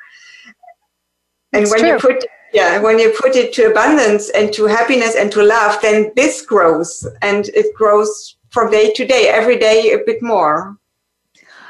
[1.51, 1.89] And when true.
[1.89, 5.81] you put yeah, when you put it to abundance and to happiness and to love,
[5.81, 10.75] then this grows and it grows from day to day, every day a bit more.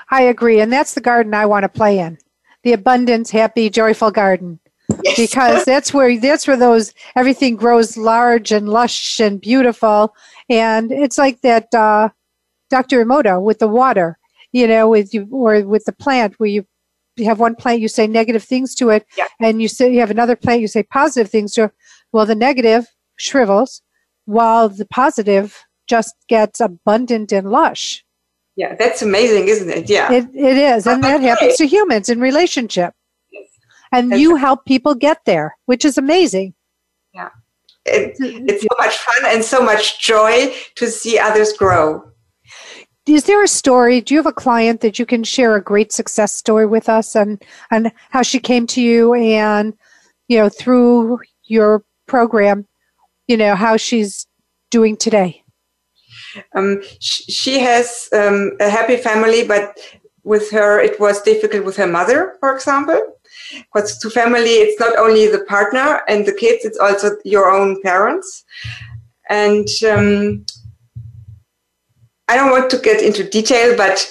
[0.09, 2.17] I agree, and that's the garden I want to play in.
[2.63, 4.57] the abundance, happy, joyful garden.
[5.03, 5.17] Yes.
[5.17, 10.15] Because that's where that's where those everything grows large and lush and beautiful,
[10.47, 12.07] and it's like that uh,
[12.69, 13.03] Dr.
[13.03, 14.17] Emoto with the water,
[14.53, 16.65] you know, with you or with the plant where you
[17.17, 19.27] you have one plant you say negative things to it, Yeah.
[19.41, 21.65] and you say you have another plant you say positive things to.
[21.65, 21.71] it.
[22.13, 23.81] Well, the negative shrivels,
[24.23, 28.03] while the positive just gets abundant and lush.
[28.55, 29.89] Yeah, that's amazing, isn't it?
[29.89, 30.11] Yeah.
[30.11, 30.87] It, it is.
[30.87, 32.93] And that happens to humans in relationship.
[33.31, 33.47] Yes.
[33.91, 36.55] And That's you help people get there, which is amazing.
[37.13, 37.29] Yeah.
[37.85, 42.03] It- it's so much fun and so much joy to see others grow.
[43.05, 44.01] Is there a story?
[44.01, 47.15] Do you have a client that you can share a great success story with us
[47.15, 49.73] and, and how she came to you and,
[50.27, 52.67] you know, through your program,
[53.27, 54.27] you know, how she's
[54.71, 55.43] doing today?
[56.53, 59.77] Um, sh- she has um, a happy family, but
[60.23, 63.17] with her, it was difficult with her mother, for example.
[63.73, 67.81] Because to family, it's not only the partner and the kids, it's also your own
[67.81, 68.43] parents.
[69.29, 70.45] And um,
[72.27, 74.05] I don't want to get into detail, but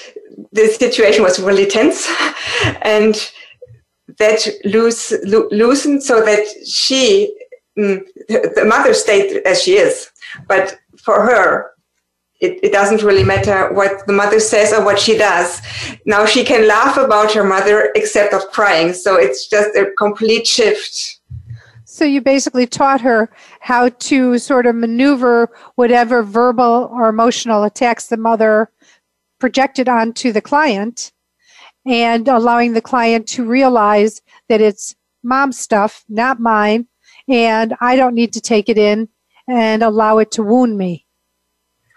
[0.53, 2.09] the situation was really tense.
[2.83, 3.15] and
[4.19, 7.35] that loose, lo- loosened so that she,
[7.79, 10.11] mm, the the mother stayed as she is.
[10.49, 11.73] But for her,
[12.41, 15.61] it, it doesn't really matter what the mother says or what she does.
[16.05, 18.93] Now she can laugh about her mother except of crying.
[18.93, 21.21] So it's just a complete shift.
[21.85, 28.09] So you basically taught her how to sort of maneuver whatever verbal or emotional attacks
[28.09, 28.71] the mother
[29.39, 31.13] projected onto the client
[31.87, 36.87] and allowing the client to realize that it's mom's stuff, not mine,
[37.29, 39.09] and I don't need to take it in
[39.49, 41.06] and allow it to wound me.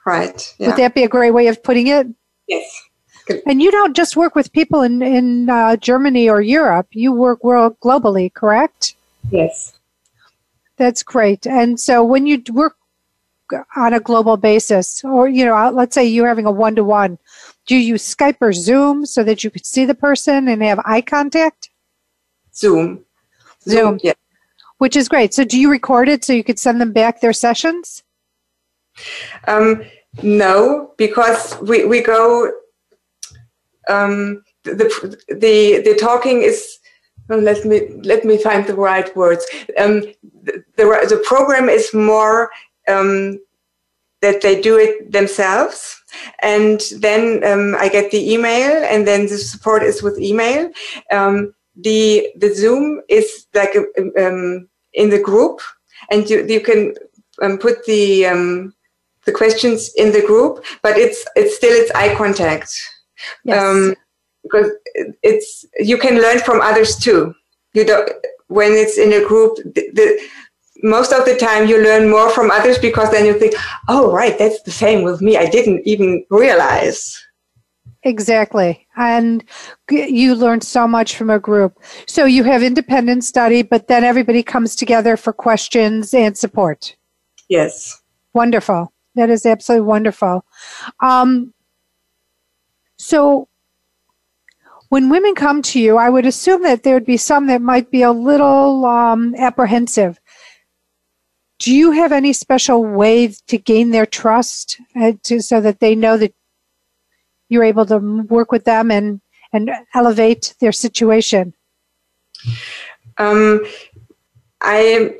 [0.05, 0.55] Right.
[0.57, 0.67] Yeah.
[0.67, 2.07] Would that be a great way of putting it?
[2.47, 2.89] yes.
[3.45, 7.43] And you don't just work with people in, in uh, Germany or Europe, you work
[7.43, 8.95] world globally, correct?
[9.29, 9.77] Yes.
[10.77, 11.45] That's great.
[11.45, 12.75] And so when you work
[13.75, 16.83] on a global basis, or, you know, uh, let's say you're having a one to
[16.83, 17.19] one,
[17.67, 20.79] do you use Skype or Zoom so that you could see the person and have
[20.85, 21.69] eye contact?
[22.55, 23.05] Zoom.
[23.63, 23.99] Zoom.
[24.01, 24.13] Yeah.
[24.79, 25.33] Which is great.
[25.33, 28.03] So do you record it so you could send them back their sessions?
[29.47, 29.83] Um,
[30.23, 32.51] no, because we, we go,
[33.89, 36.77] um, the, the, the talking is,
[37.27, 39.45] well, let me, let me find the right words.
[39.77, 40.01] Um,
[40.43, 42.49] the, the, the program is more,
[42.87, 43.39] um,
[44.21, 46.01] that they do it themselves.
[46.41, 50.71] And then um, I get the email, and then the support is with email.
[51.11, 53.75] Um, the the Zoom is like
[54.17, 55.61] um, in the group,
[56.11, 56.95] and you you can
[57.41, 58.73] um, put the um,
[59.25, 62.73] the questions in the group, but it's it's still it's eye contact.
[63.43, 63.61] Yes.
[63.61, 63.95] Um,
[64.43, 64.71] because
[65.21, 67.33] it's you can learn from others too.
[67.73, 68.09] You don't
[68.47, 69.57] when it's in a group.
[69.57, 70.19] The, the,
[70.81, 73.53] most of the time you learn more from others because then you think,
[73.89, 75.35] oh right, that's the same with me.
[75.35, 77.21] I didn't even realize.
[78.03, 78.87] Exactly.
[78.95, 79.43] And
[79.89, 81.77] you learn so much from a group.
[82.07, 86.95] So you have independent study, but then everybody comes together for questions and support.
[87.49, 88.01] Yes.
[88.33, 88.93] Wonderful.
[89.19, 90.45] That is absolutely wonderful.
[91.01, 91.53] Um,
[92.97, 93.49] so,
[94.87, 97.91] when women come to you, I would assume that there would be some that might
[97.91, 100.21] be a little um, apprehensive.
[101.59, 105.95] Do you have any special way to gain their trust uh, to, so that they
[105.95, 106.33] know that
[107.49, 109.19] you're able to work with them and,
[109.51, 111.53] and elevate their situation?
[113.17, 113.65] Um,
[114.61, 115.17] I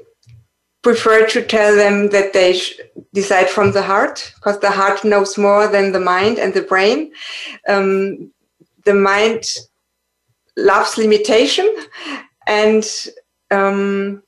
[0.81, 2.79] prefer to tell them that they sh-
[3.13, 7.11] decide from the heart because the heart knows more than the mind and the brain.
[7.67, 8.31] Um,
[8.85, 9.43] the mind
[10.55, 11.67] loves limitation,
[12.47, 12.85] and
[13.51, 14.23] um,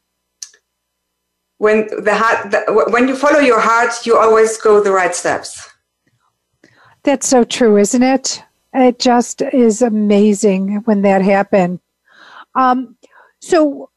[1.58, 5.70] when the heart, the, when you follow your heart, you always go the right steps.
[7.04, 8.44] That's so true, isn't it?
[8.74, 11.80] It just is amazing when that happened.
[12.56, 12.98] Um,
[13.40, 13.90] so,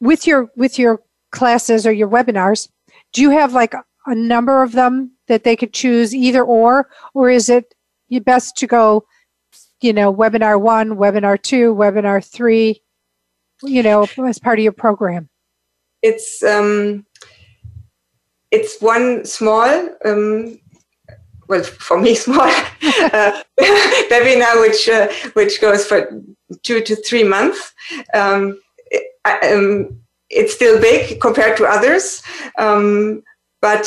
[0.00, 1.00] with your with your
[1.32, 2.68] classes or your webinars,
[3.12, 3.74] do you have like
[4.06, 7.74] a number of them that they could choose either or, or is it
[8.24, 9.04] best to go,
[9.80, 12.82] you know, webinar one, webinar two, webinar three,
[13.62, 15.28] you know, as part of your program?
[16.02, 17.06] It's um,
[18.50, 20.58] it's one small um,
[21.48, 26.22] well, for me, small uh, webinar, which uh, which goes for
[26.62, 27.72] two to three months.
[28.14, 28.60] Um,
[28.90, 30.01] it, um,
[30.32, 32.22] it's still big compared to others,
[32.58, 33.22] um,
[33.60, 33.86] but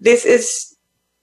[0.00, 0.76] this is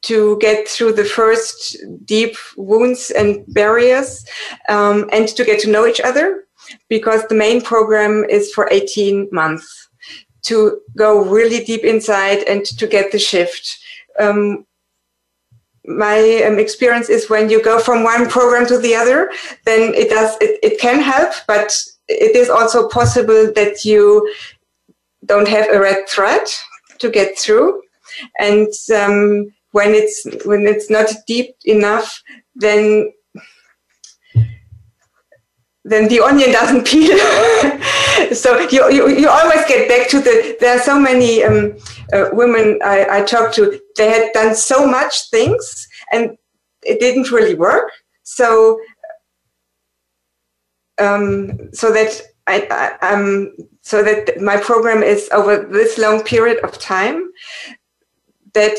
[0.03, 4.25] to get through the first deep wounds and barriers,
[4.69, 6.43] um, and to get to know each other.
[6.89, 9.89] because the main program is for 18 months
[10.43, 13.77] to go really deep inside and to get the shift.
[14.19, 14.65] Um,
[15.85, 19.31] my um, experience is when you go from one program to the other,
[19.65, 21.73] then it does it, it can help, but
[22.07, 24.33] it is also possible that you
[25.25, 26.47] don't have a red thread
[26.99, 27.81] to get through,
[28.39, 32.21] and um, when it's when it's not deep enough,
[32.55, 33.11] then
[35.87, 37.17] then the onion doesn't peel.
[38.35, 41.77] so you, you, you always get back to the, there are so many um,
[42.13, 46.37] uh, women I, I talked to, they had done so much things and
[46.83, 47.89] it didn't really work.
[48.23, 48.79] So,
[50.99, 52.67] um, so that I,
[53.01, 57.29] I, um, so that my program is over this long period of time
[58.53, 58.77] that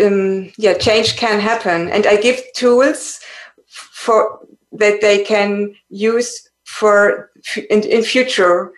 [0.00, 3.20] um, yeah change can happen and i give tools
[3.66, 4.40] for
[4.72, 7.30] that they can use for
[7.68, 8.72] in, in future.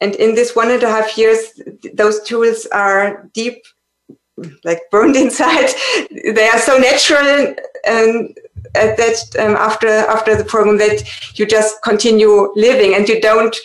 [0.00, 1.60] And in this one and a half years,
[1.94, 3.62] those tools are deep,
[4.64, 5.70] like burned inside.
[6.10, 7.54] they are so natural
[7.86, 8.38] and
[8.74, 13.56] at that um, after after the program that you just continue living and you don't.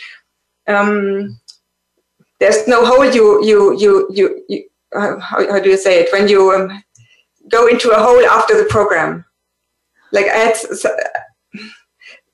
[0.67, 1.39] Um,
[2.39, 4.63] there's no hole you you you you, you
[4.95, 6.83] uh, how, how, do you say it when you um,
[7.49, 9.23] go into a hole after the program
[10.11, 10.55] like I had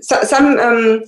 [0.02, 1.04] so, some um,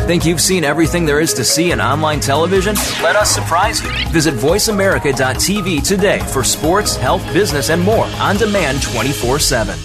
[0.08, 2.74] Think you've seen everything there is to see in online television?
[3.02, 3.90] Let us surprise you.
[4.08, 9.78] Visit VoiceAmerica.tv today for sports, health, business, and more on demand 24 7.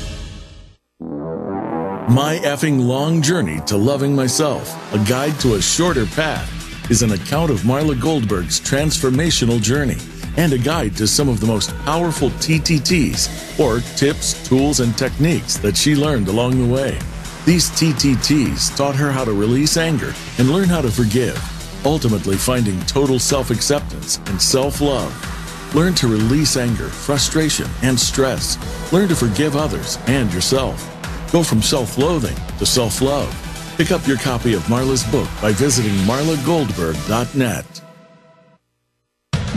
[2.08, 6.50] My effing long journey to loving myself, a guide to a shorter path,
[6.90, 9.98] is an account of Marla Goldberg's transformational journey
[10.38, 15.58] and a guide to some of the most powerful TTTs, or tips, tools, and techniques
[15.58, 16.98] that she learned along the way.
[17.46, 21.38] These TTTs taught her how to release anger and learn how to forgive,
[21.86, 25.14] ultimately finding total self acceptance and self love.
[25.76, 28.58] Learn to release anger, frustration, and stress.
[28.94, 30.90] Learn to forgive others and yourself.
[31.34, 33.30] Go from self loathing to self love.
[33.76, 37.82] Pick up your copy of Marla's book by visiting marlagoldberg.net.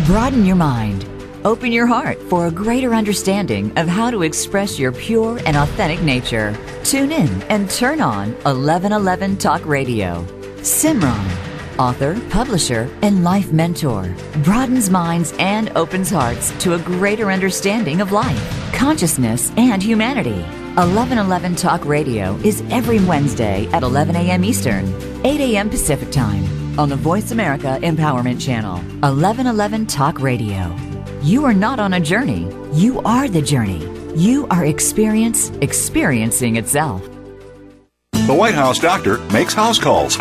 [0.06, 1.15] Broaden your mind.
[1.46, 6.02] Open your heart for a greater understanding of how to express your pure and authentic
[6.02, 6.58] nature.
[6.82, 10.24] Tune in and turn on 1111 Talk Radio.
[10.62, 18.00] Simran, author, publisher, and life mentor, broadens minds and opens hearts to a greater understanding
[18.00, 20.42] of life, consciousness, and humanity.
[20.74, 24.44] 1111 Talk Radio is every Wednesday at 11 a.m.
[24.44, 24.84] Eastern,
[25.24, 25.70] 8 a.m.
[25.70, 26.44] Pacific Time
[26.76, 28.78] on the Voice America Empowerment Channel.
[28.78, 30.95] 1111 Talk Radio.
[31.26, 32.48] You are not on a journey.
[32.72, 33.84] You are the journey.
[34.14, 37.04] You are experience experiencing itself.
[38.12, 40.16] The White House doctor makes house calls.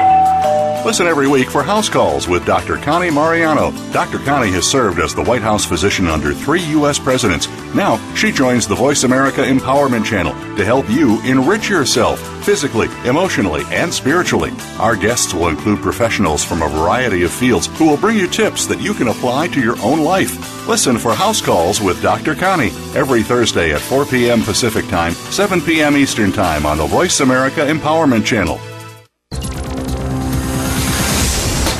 [0.83, 2.77] Listen every week for House Calls with Dr.
[2.77, 3.69] Connie Mariano.
[3.91, 4.17] Dr.
[4.17, 6.97] Connie has served as the White House physician under three U.S.
[6.97, 7.47] presidents.
[7.75, 13.61] Now, she joins the Voice America Empowerment Channel to help you enrich yourself physically, emotionally,
[13.67, 14.53] and spiritually.
[14.79, 18.65] Our guests will include professionals from a variety of fields who will bring you tips
[18.65, 20.54] that you can apply to your own life.
[20.67, 22.33] Listen for House Calls with Dr.
[22.33, 24.41] Connie every Thursday at 4 p.m.
[24.41, 25.95] Pacific Time, 7 p.m.
[25.95, 28.59] Eastern Time on the Voice America Empowerment Channel.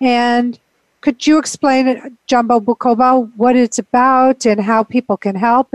[0.00, 0.58] And
[1.00, 5.74] could you explain Jambo Bukoba, what it's about and how people can help,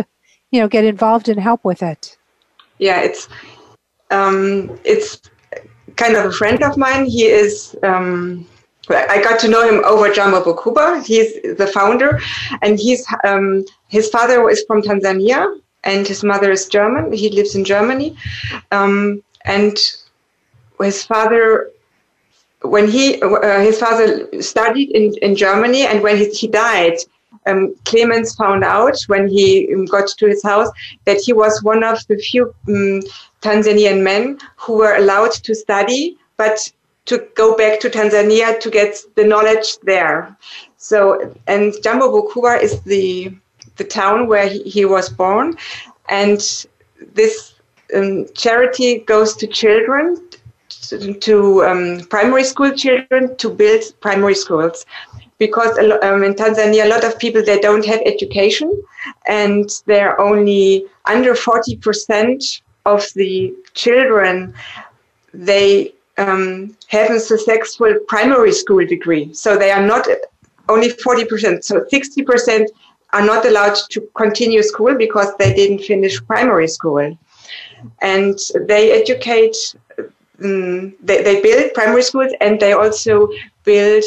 [0.51, 2.17] you know, get involved and help with it?
[2.77, 3.27] Yeah, it's
[4.11, 5.19] um, it's
[5.95, 7.05] kind of a friend of mine.
[7.05, 8.47] He is um,
[8.89, 11.05] I got to know him over Jambo Bukoba.
[11.05, 12.19] He's the founder,
[12.61, 17.11] and he's um, his father is from Tanzania and his mother is German.
[17.11, 18.15] He lives in Germany,
[18.71, 19.77] um, and
[20.79, 21.71] his father
[22.61, 26.97] when he uh, his father studied in, in Germany and when he, he died
[27.45, 30.69] um, Clemens found out when he got to his house
[31.05, 33.01] that he was one of the few um,
[33.41, 36.71] Tanzanian men who were allowed to study but
[37.07, 40.37] to go back to Tanzania to get the knowledge there.
[40.77, 43.33] So and Jambo Bukoba is the
[43.77, 45.57] the town where he, he was born.
[46.09, 46.39] And
[47.13, 47.55] this
[47.95, 50.27] um, charity goes to children
[51.21, 54.85] to um, primary school children to build primary schools.
[55.37, 58.83] Because um, in Tanzania a lot of people they don't have education
[59.27, 64.53] and they're only under 40% of the children
[65.33, 70.07] they um, have a successful primary school degree so they are not
[70.69, 72.67] only 40% so 60%
[73.13, 77.17] are not allowed to continue school because they didn't finish primary school
[78.01, 79.55] and they educate
[80.43, 83.29] um, they, they build primary schools and they also
[83.63, 84.03] build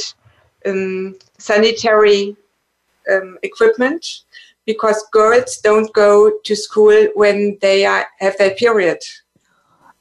[0.67, 2.37] um, sanitary
[3.11, 4.23] um, equipment
[4.67, 8.99] because girls don't go to school when they are, have their period.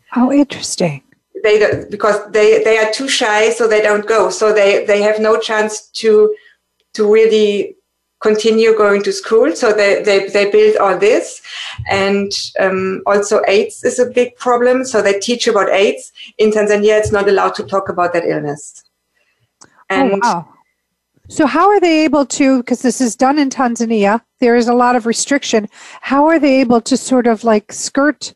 [0.10, 1.02] How interesting.
[1.44, 4.30] They because they, they are too shy, so they don't go.
[4.30, 6.36] So they, they have no chance to
[6.94, 7.76] to really
[8.22, 9.56] continue going to school.
[9.56, 11.42] So they, they, they build all this.
[11.90, 14.84] And um, also AIDS is a big problem.
[14.86, 16.12] So they teach about AIDS.
[16.38, 18.84] In Tanzania, it's not allowed to talk about that illness.
[19.64, 20.54] Oh, and oh, wow.
[21.30, 24.74] So how are they able to, because this is done in Tanzania, there is a
[24.74, 25.70] lot of restriction.
[26.02, 28.34] How are they able to sort of like skirt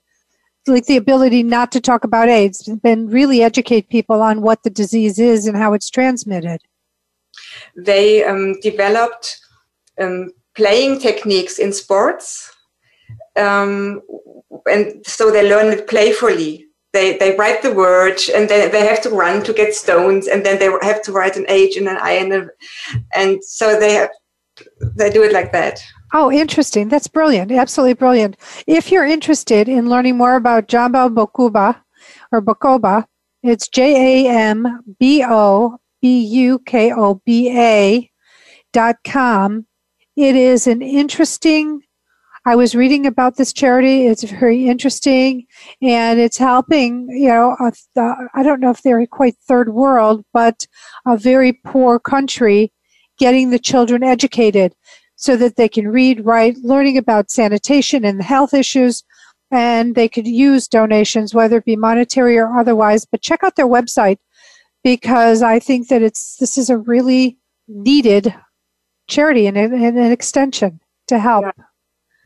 [0.68, 4.70] like the ability not to talk about AIDS and really educate people on what the
[4.70, 6.62] disease is and how it's transmitted?
[7.76, 9.40] They um, developed
[10.00, 12.52] um, playing techniques in sports.
[13.36, 14.02] Um,
[14.70, 16.68] and so they learn it playfully.
[16.94, 20.46] They, they write the word and then they have to run to get stones and
[20.46, 22.48] then they have to write an H and an I and, a,
[23.16, 24.10] and so they have,
[24.96, 25.84] they do it like that.
[26.16, 26.90] Oh, interesting.
[26.90, 27.52] That's brilliant.
[27.52, 28.38] Absolutely brilliant.
[28.68, 31.76] If you're interested in learning more about Jambo Bokuba
[32.32, 33.06] or Bokoba,
[33.42, 38.12] it's J A M B O B U K O B A
[38.74, 39.66] dot com.
[40.16, 41.82] It is an interesting.
[42.46, 44.06] I was reading about this charity.
[44.06, 45.48] It's very interesting,
[45.82, 47.08] and it's helping.
[47.10, 50.68] You know, uh, I don't know if they're quite third world, but
[51.08, 52.72] a very poor country,
[53.18, 54.76] getting the children educated
[55.24, 59.06] so that they can read, write, learning about sanitation and health issues,
[59.52, 63.06] and they could use donations, whether it be monetary or otherwise.
[63.06, 64.18] But check out their website
[64.84, 67.38] because I think that it's this is a really
[67.70, 68.36] needed
[69.08, 71.46] charity and, and an extension to help.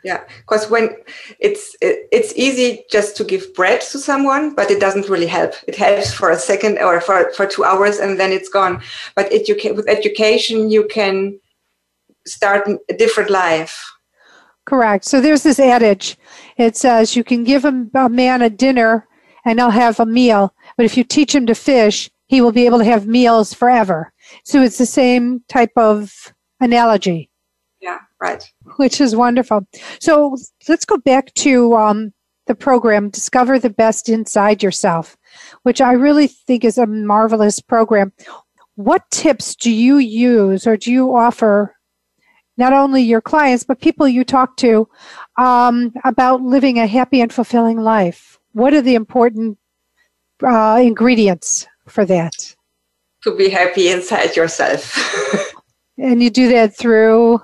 [0.04, 0.72] Yeah, because yeah.
[0.72, 0.95] when
[1.39, 5.54] it's it, it's easy just to give bread to someone, but it doesn't really help.
[5.68, 8.82] It helps for a second or for for two hours, and then it's gone.
[9.16, 11.39] But educa- with education, you can
[12.28, 13.84] start a different life.
[14.66, 15.06] Correct.
[15.06, 16.18] So there's this adage.
[16.58, 19.08] It says you can give a, a man a dinner
[19.46, 22.66] and he'll have a meal, but if you teach him to fish, he will be
[22.66, 24.12] able to have meals forever.
[24.44, 27.30] So it's the same type of analogy.
[27.80, 28.44] Yeah, right.
[28.76, 29.66] Which is wonderful.
[30.02, 30.36] So
[30.68, 32.14] let's go back to um,
[32.48, 35.16] the program, Discover the Best Inside Yourself,
[35.64, 38.12] which I really think is a marvelous program.
[38.76, 41.77] What tips do you use or do you offer
[42.58, 44.88] not only your clients, but people you talk to
[45.38, 48.39] um, about living a happy and fulfilling life?
[48.53, 49.58] What are the important
[50.43, 52.55] uh, ingredients for that?
[53.24, 54.97] To be happy inside yourself.
[55.97, 57.41] and you do that through?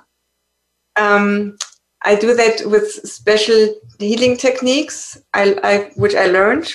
[0.96, 1.58] Um,
[2.04, 6.74] I do that with special healing techniques, I, I, which I learned,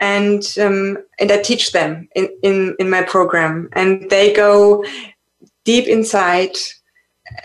[0.00, 4.84] and um, and I teach them in, in in my program, and they go
[5.64, 6.56] deep inside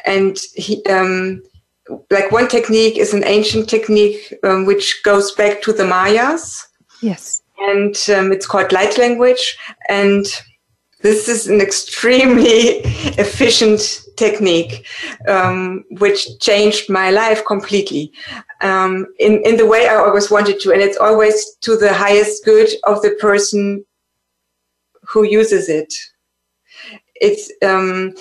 [0.05, 1.43] and he, um,
[2.09, 6.67] like one technique is an ancient technique um, which goes back to the Mayas.
[7.01, 7.41] Yes.
[7.59, 9.57] And um, it's called light language.
[9.88, 10.25] And
[11.01, 12.51] this is an extremely
[13.19, 14.88] efficient technique,
[15.27, 18.11] um, which changed my life completely
[18.61, 20.71] um, in, in the way I always wanted to.
[20.71, 23.86] And it's always to the highest good of the person
[25.03, 25.93] who uses it.
[27.15, 28.15] It's um,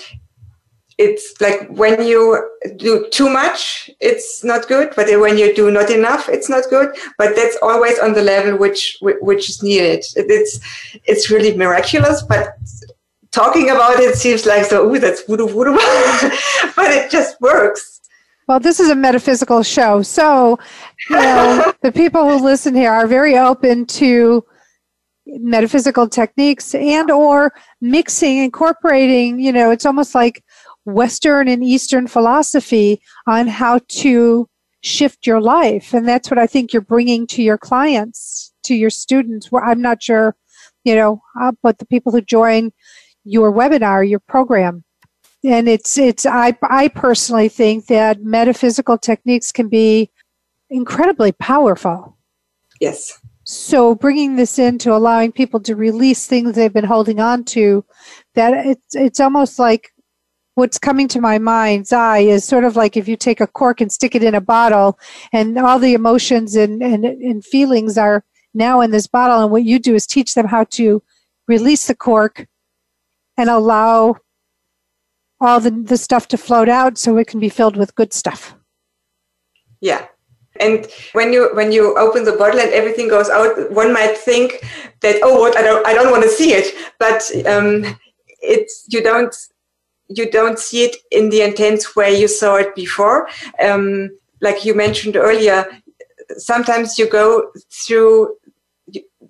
[0.99, 4.93] it's like when you do too much, it's not good.
[4.95, 6.95] But when you do not enough, it's not good.
[7.19, 10.05] But that's always on the level which which is needed.
[10.17, 10.61] It's
[11.05, 12.23] it's really miraculous.
[12.23, 12.55] But
[13.33, 14.89] talking about it seems like so.
[14.89, 15.73] Ooh, that's voodoo voodoo,
[16.77, 18.01] but it just works.
[18.47, 20.59] Well, this is a metaphysical show, so
[21.09, 24.45] you know, the people who listen here are very open to
[25.27, 30.45] metaphysical techniques and or mixing incorporating you know it's almost like
[30.85, 34.49] Western and Eastern philosophy on how to
[34.83, 35.95] shift your life.
[35.95, 39.51] And that's what I think you're bringing to your clients, to your students.
[39.51, 40.37] Where I'm not sure,
[40.85, 42.73] you know, uh, but the people who join
[43.25, 44.85] your webinar, your program.
[45.43, 50.11] And it's, it's, I, I personally think that metaphysical techniques can be
[50.71, 52.17] incredibly powerful.
[52.81, 53.21] Yes.
[53.45, 57.85] So bringing this into allowing people to release things they've been holding on to,
[58.35, 59.91] that it's, it's almost like
[60.55, 63.81] what's coming to my mind's eye is sort of like if you take a cork
[63.81, 64.99] and stick it in a bottle
[65.33, 68.25] and all the emotions and, and, and feelings are
[68.55, 69.43] now in this bottle.
[69.43, 71.03] And what you do is teach them how to
[71.49, 72.47] release the cork
[73.37, 74.17] and allow
[75.41, 78.55] all the, the stuff to float out so it can be filled with good stuff.
[79.81, 80.07] Yeah.
[80.61, 84.65] And when you when you open the bottle and everything goes out one might think
[85.01, 86.73] that oh what i don't i don't want to see it.
[87.01, 87.99] But um,
[88.41, 89.35] it's you don't
[90.09, 93.29] you don't see it in the intense way you saw it before.
[93.63, 95.67] Um, like you mentioned earlier,
[96.37, 98.37] sometimes you go through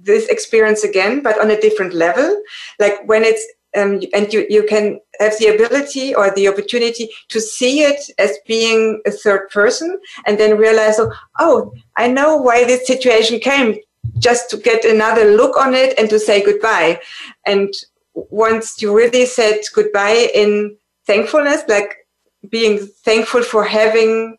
[0.01, 2.43] this experience again, but on a different level.
[2.79, 3.45] Like when it's
[3.77, 8.39] um, and you, you can have the ability or the opportunity to see it as
[8.47, 13.79] being a third person and then realize, oh, oh, I know why this situation came,
[14.18, 17.01] just to get another look on it and to say goodbye.
[17.47, 17.75] And
[18.15, 22.07] once you really said goodbye in thankfulness, like
[22.49, 24.37] being thankful for having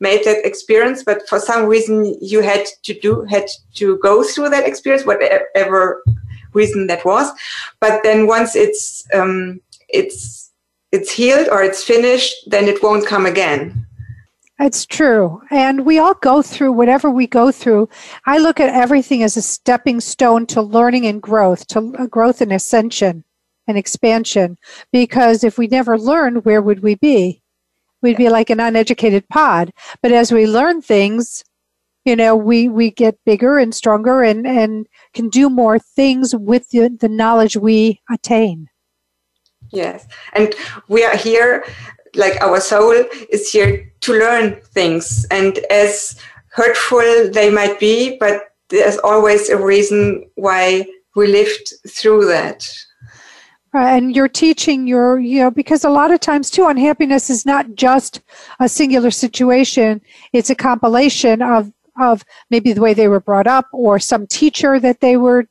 [0.00, 4.50] made that experience, but for some reason you had to do, had to go through
[4.50, 6.02] that experience, whatever
[6.52, 7.30] reason that was.
[7.80, 10.52] But then once it's, um, it's,
[10.92, 13.85] it's healed or it's finished, then it won't come again.
[14.58, 15.42] It's true.
[15.50, 17.90] And we all go through whatever we go through.
[18.24, 22.40] I look at everything as a stepping stone to learning and growth, to uh, growth
[22.40, 23.24] and ascension
[23.66, 24.56] and expansion.
[24.92, 27.42] Because if we never learned, where would we be?
[28.00, 29.72] We'd be like an uneducated pod.
[30.02, 31.44] But as we learn things,
[32.06, 36.70] you know, we, we get bigger and stronger and, and can do more things with
[36.70, 38.68] the, the knowledge we attain.
[39.70, 40.06] Yes.
[40.32, 40.54] And
[40.88, 41.66] we are here,
[42.16, 45.26] like our soul is here to learn things.
[45.30, 52.26] And as hurtful they might be, but there's always a reason why we lived through
[52.26, 52.66] that
[53.76, 57.74] and you're teaching your you know because a lot of times too unhappiness is not
[57.74, 58.20] just
[58.60, 60.00] a singular situation
[60.32, 64.78] it's a compilation of of maybe the way they were brought up or some teacher
[64.78, 65.46] that they were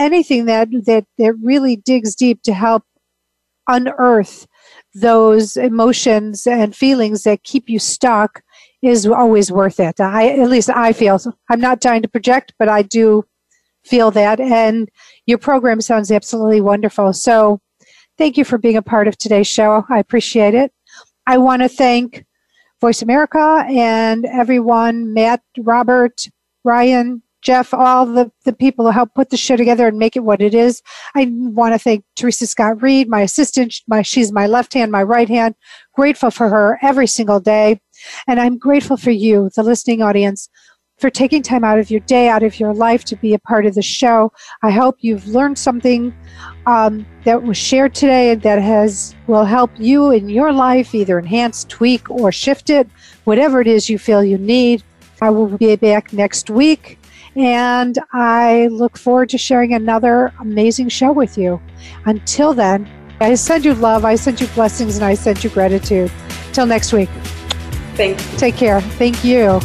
[0.00, 2.82] anything that that that really digs deep to help
[3.68, 4.46] unearth
[4.94, 8.42] those emotions and feelings that keep you stuck
[8.82, 10.00] is always worth it.
[10.00, 11.18] I at least I feel.
[11.50, 13.24] I'm not trying to project, but I do
[13.84, 14.40] feel that.
[14.40, 14.88] And
[15.26, 17.12] your program sounds absolutely wonderful.
[17.12, 17.60] So
[18.18, 19.84] thank you for being a part of today's show.
[19.88, 20.72] I appreciate it.
[21.26, 22.24] I want to thank
[22.80, 26.28] Voice America and everyone, Matt, Robert,
[26.64, 30.24] Ryan, Jeff, all the, the people who helped put the show together and make it
[30.24, 30.82] what it is.
[31.14, 33.82] I want to thank Teresa Scott Reed, my assistant.
[33.86, 35.54] My, she's my left hand, my right hand.
[35.94, 37.80] Grateful for her every single day.
[38.26, 40.48] And I'm grateful for you, the listening audience,
[40.98, 43.66] for taking time out of your day, out of your life to be a part
[43.66, 44.32] of the show.
[44.62, 46.14] I hope you've learned something
[46.66, 51.64] um, that was shared today that has will help you in your life either enhance,
[51.64, 52.88] tweak, or shift it,
[53.24, 54.82] whatever it is you feel you need.
[55.20, 56.98] I will be back next week.
[57.36, 61.60] And I look forward to sharing another amazing show with you.
[62.06, 62.88] Until then,
[63.20, 66.10] I send you love, I send you blessings, and I send you gratitude.
[66.52, 67.10] Till next week.
[67.96, 68.22] Thanks.
[68.38, 68.80] Take care.
[68.80, 69.60] Thank you.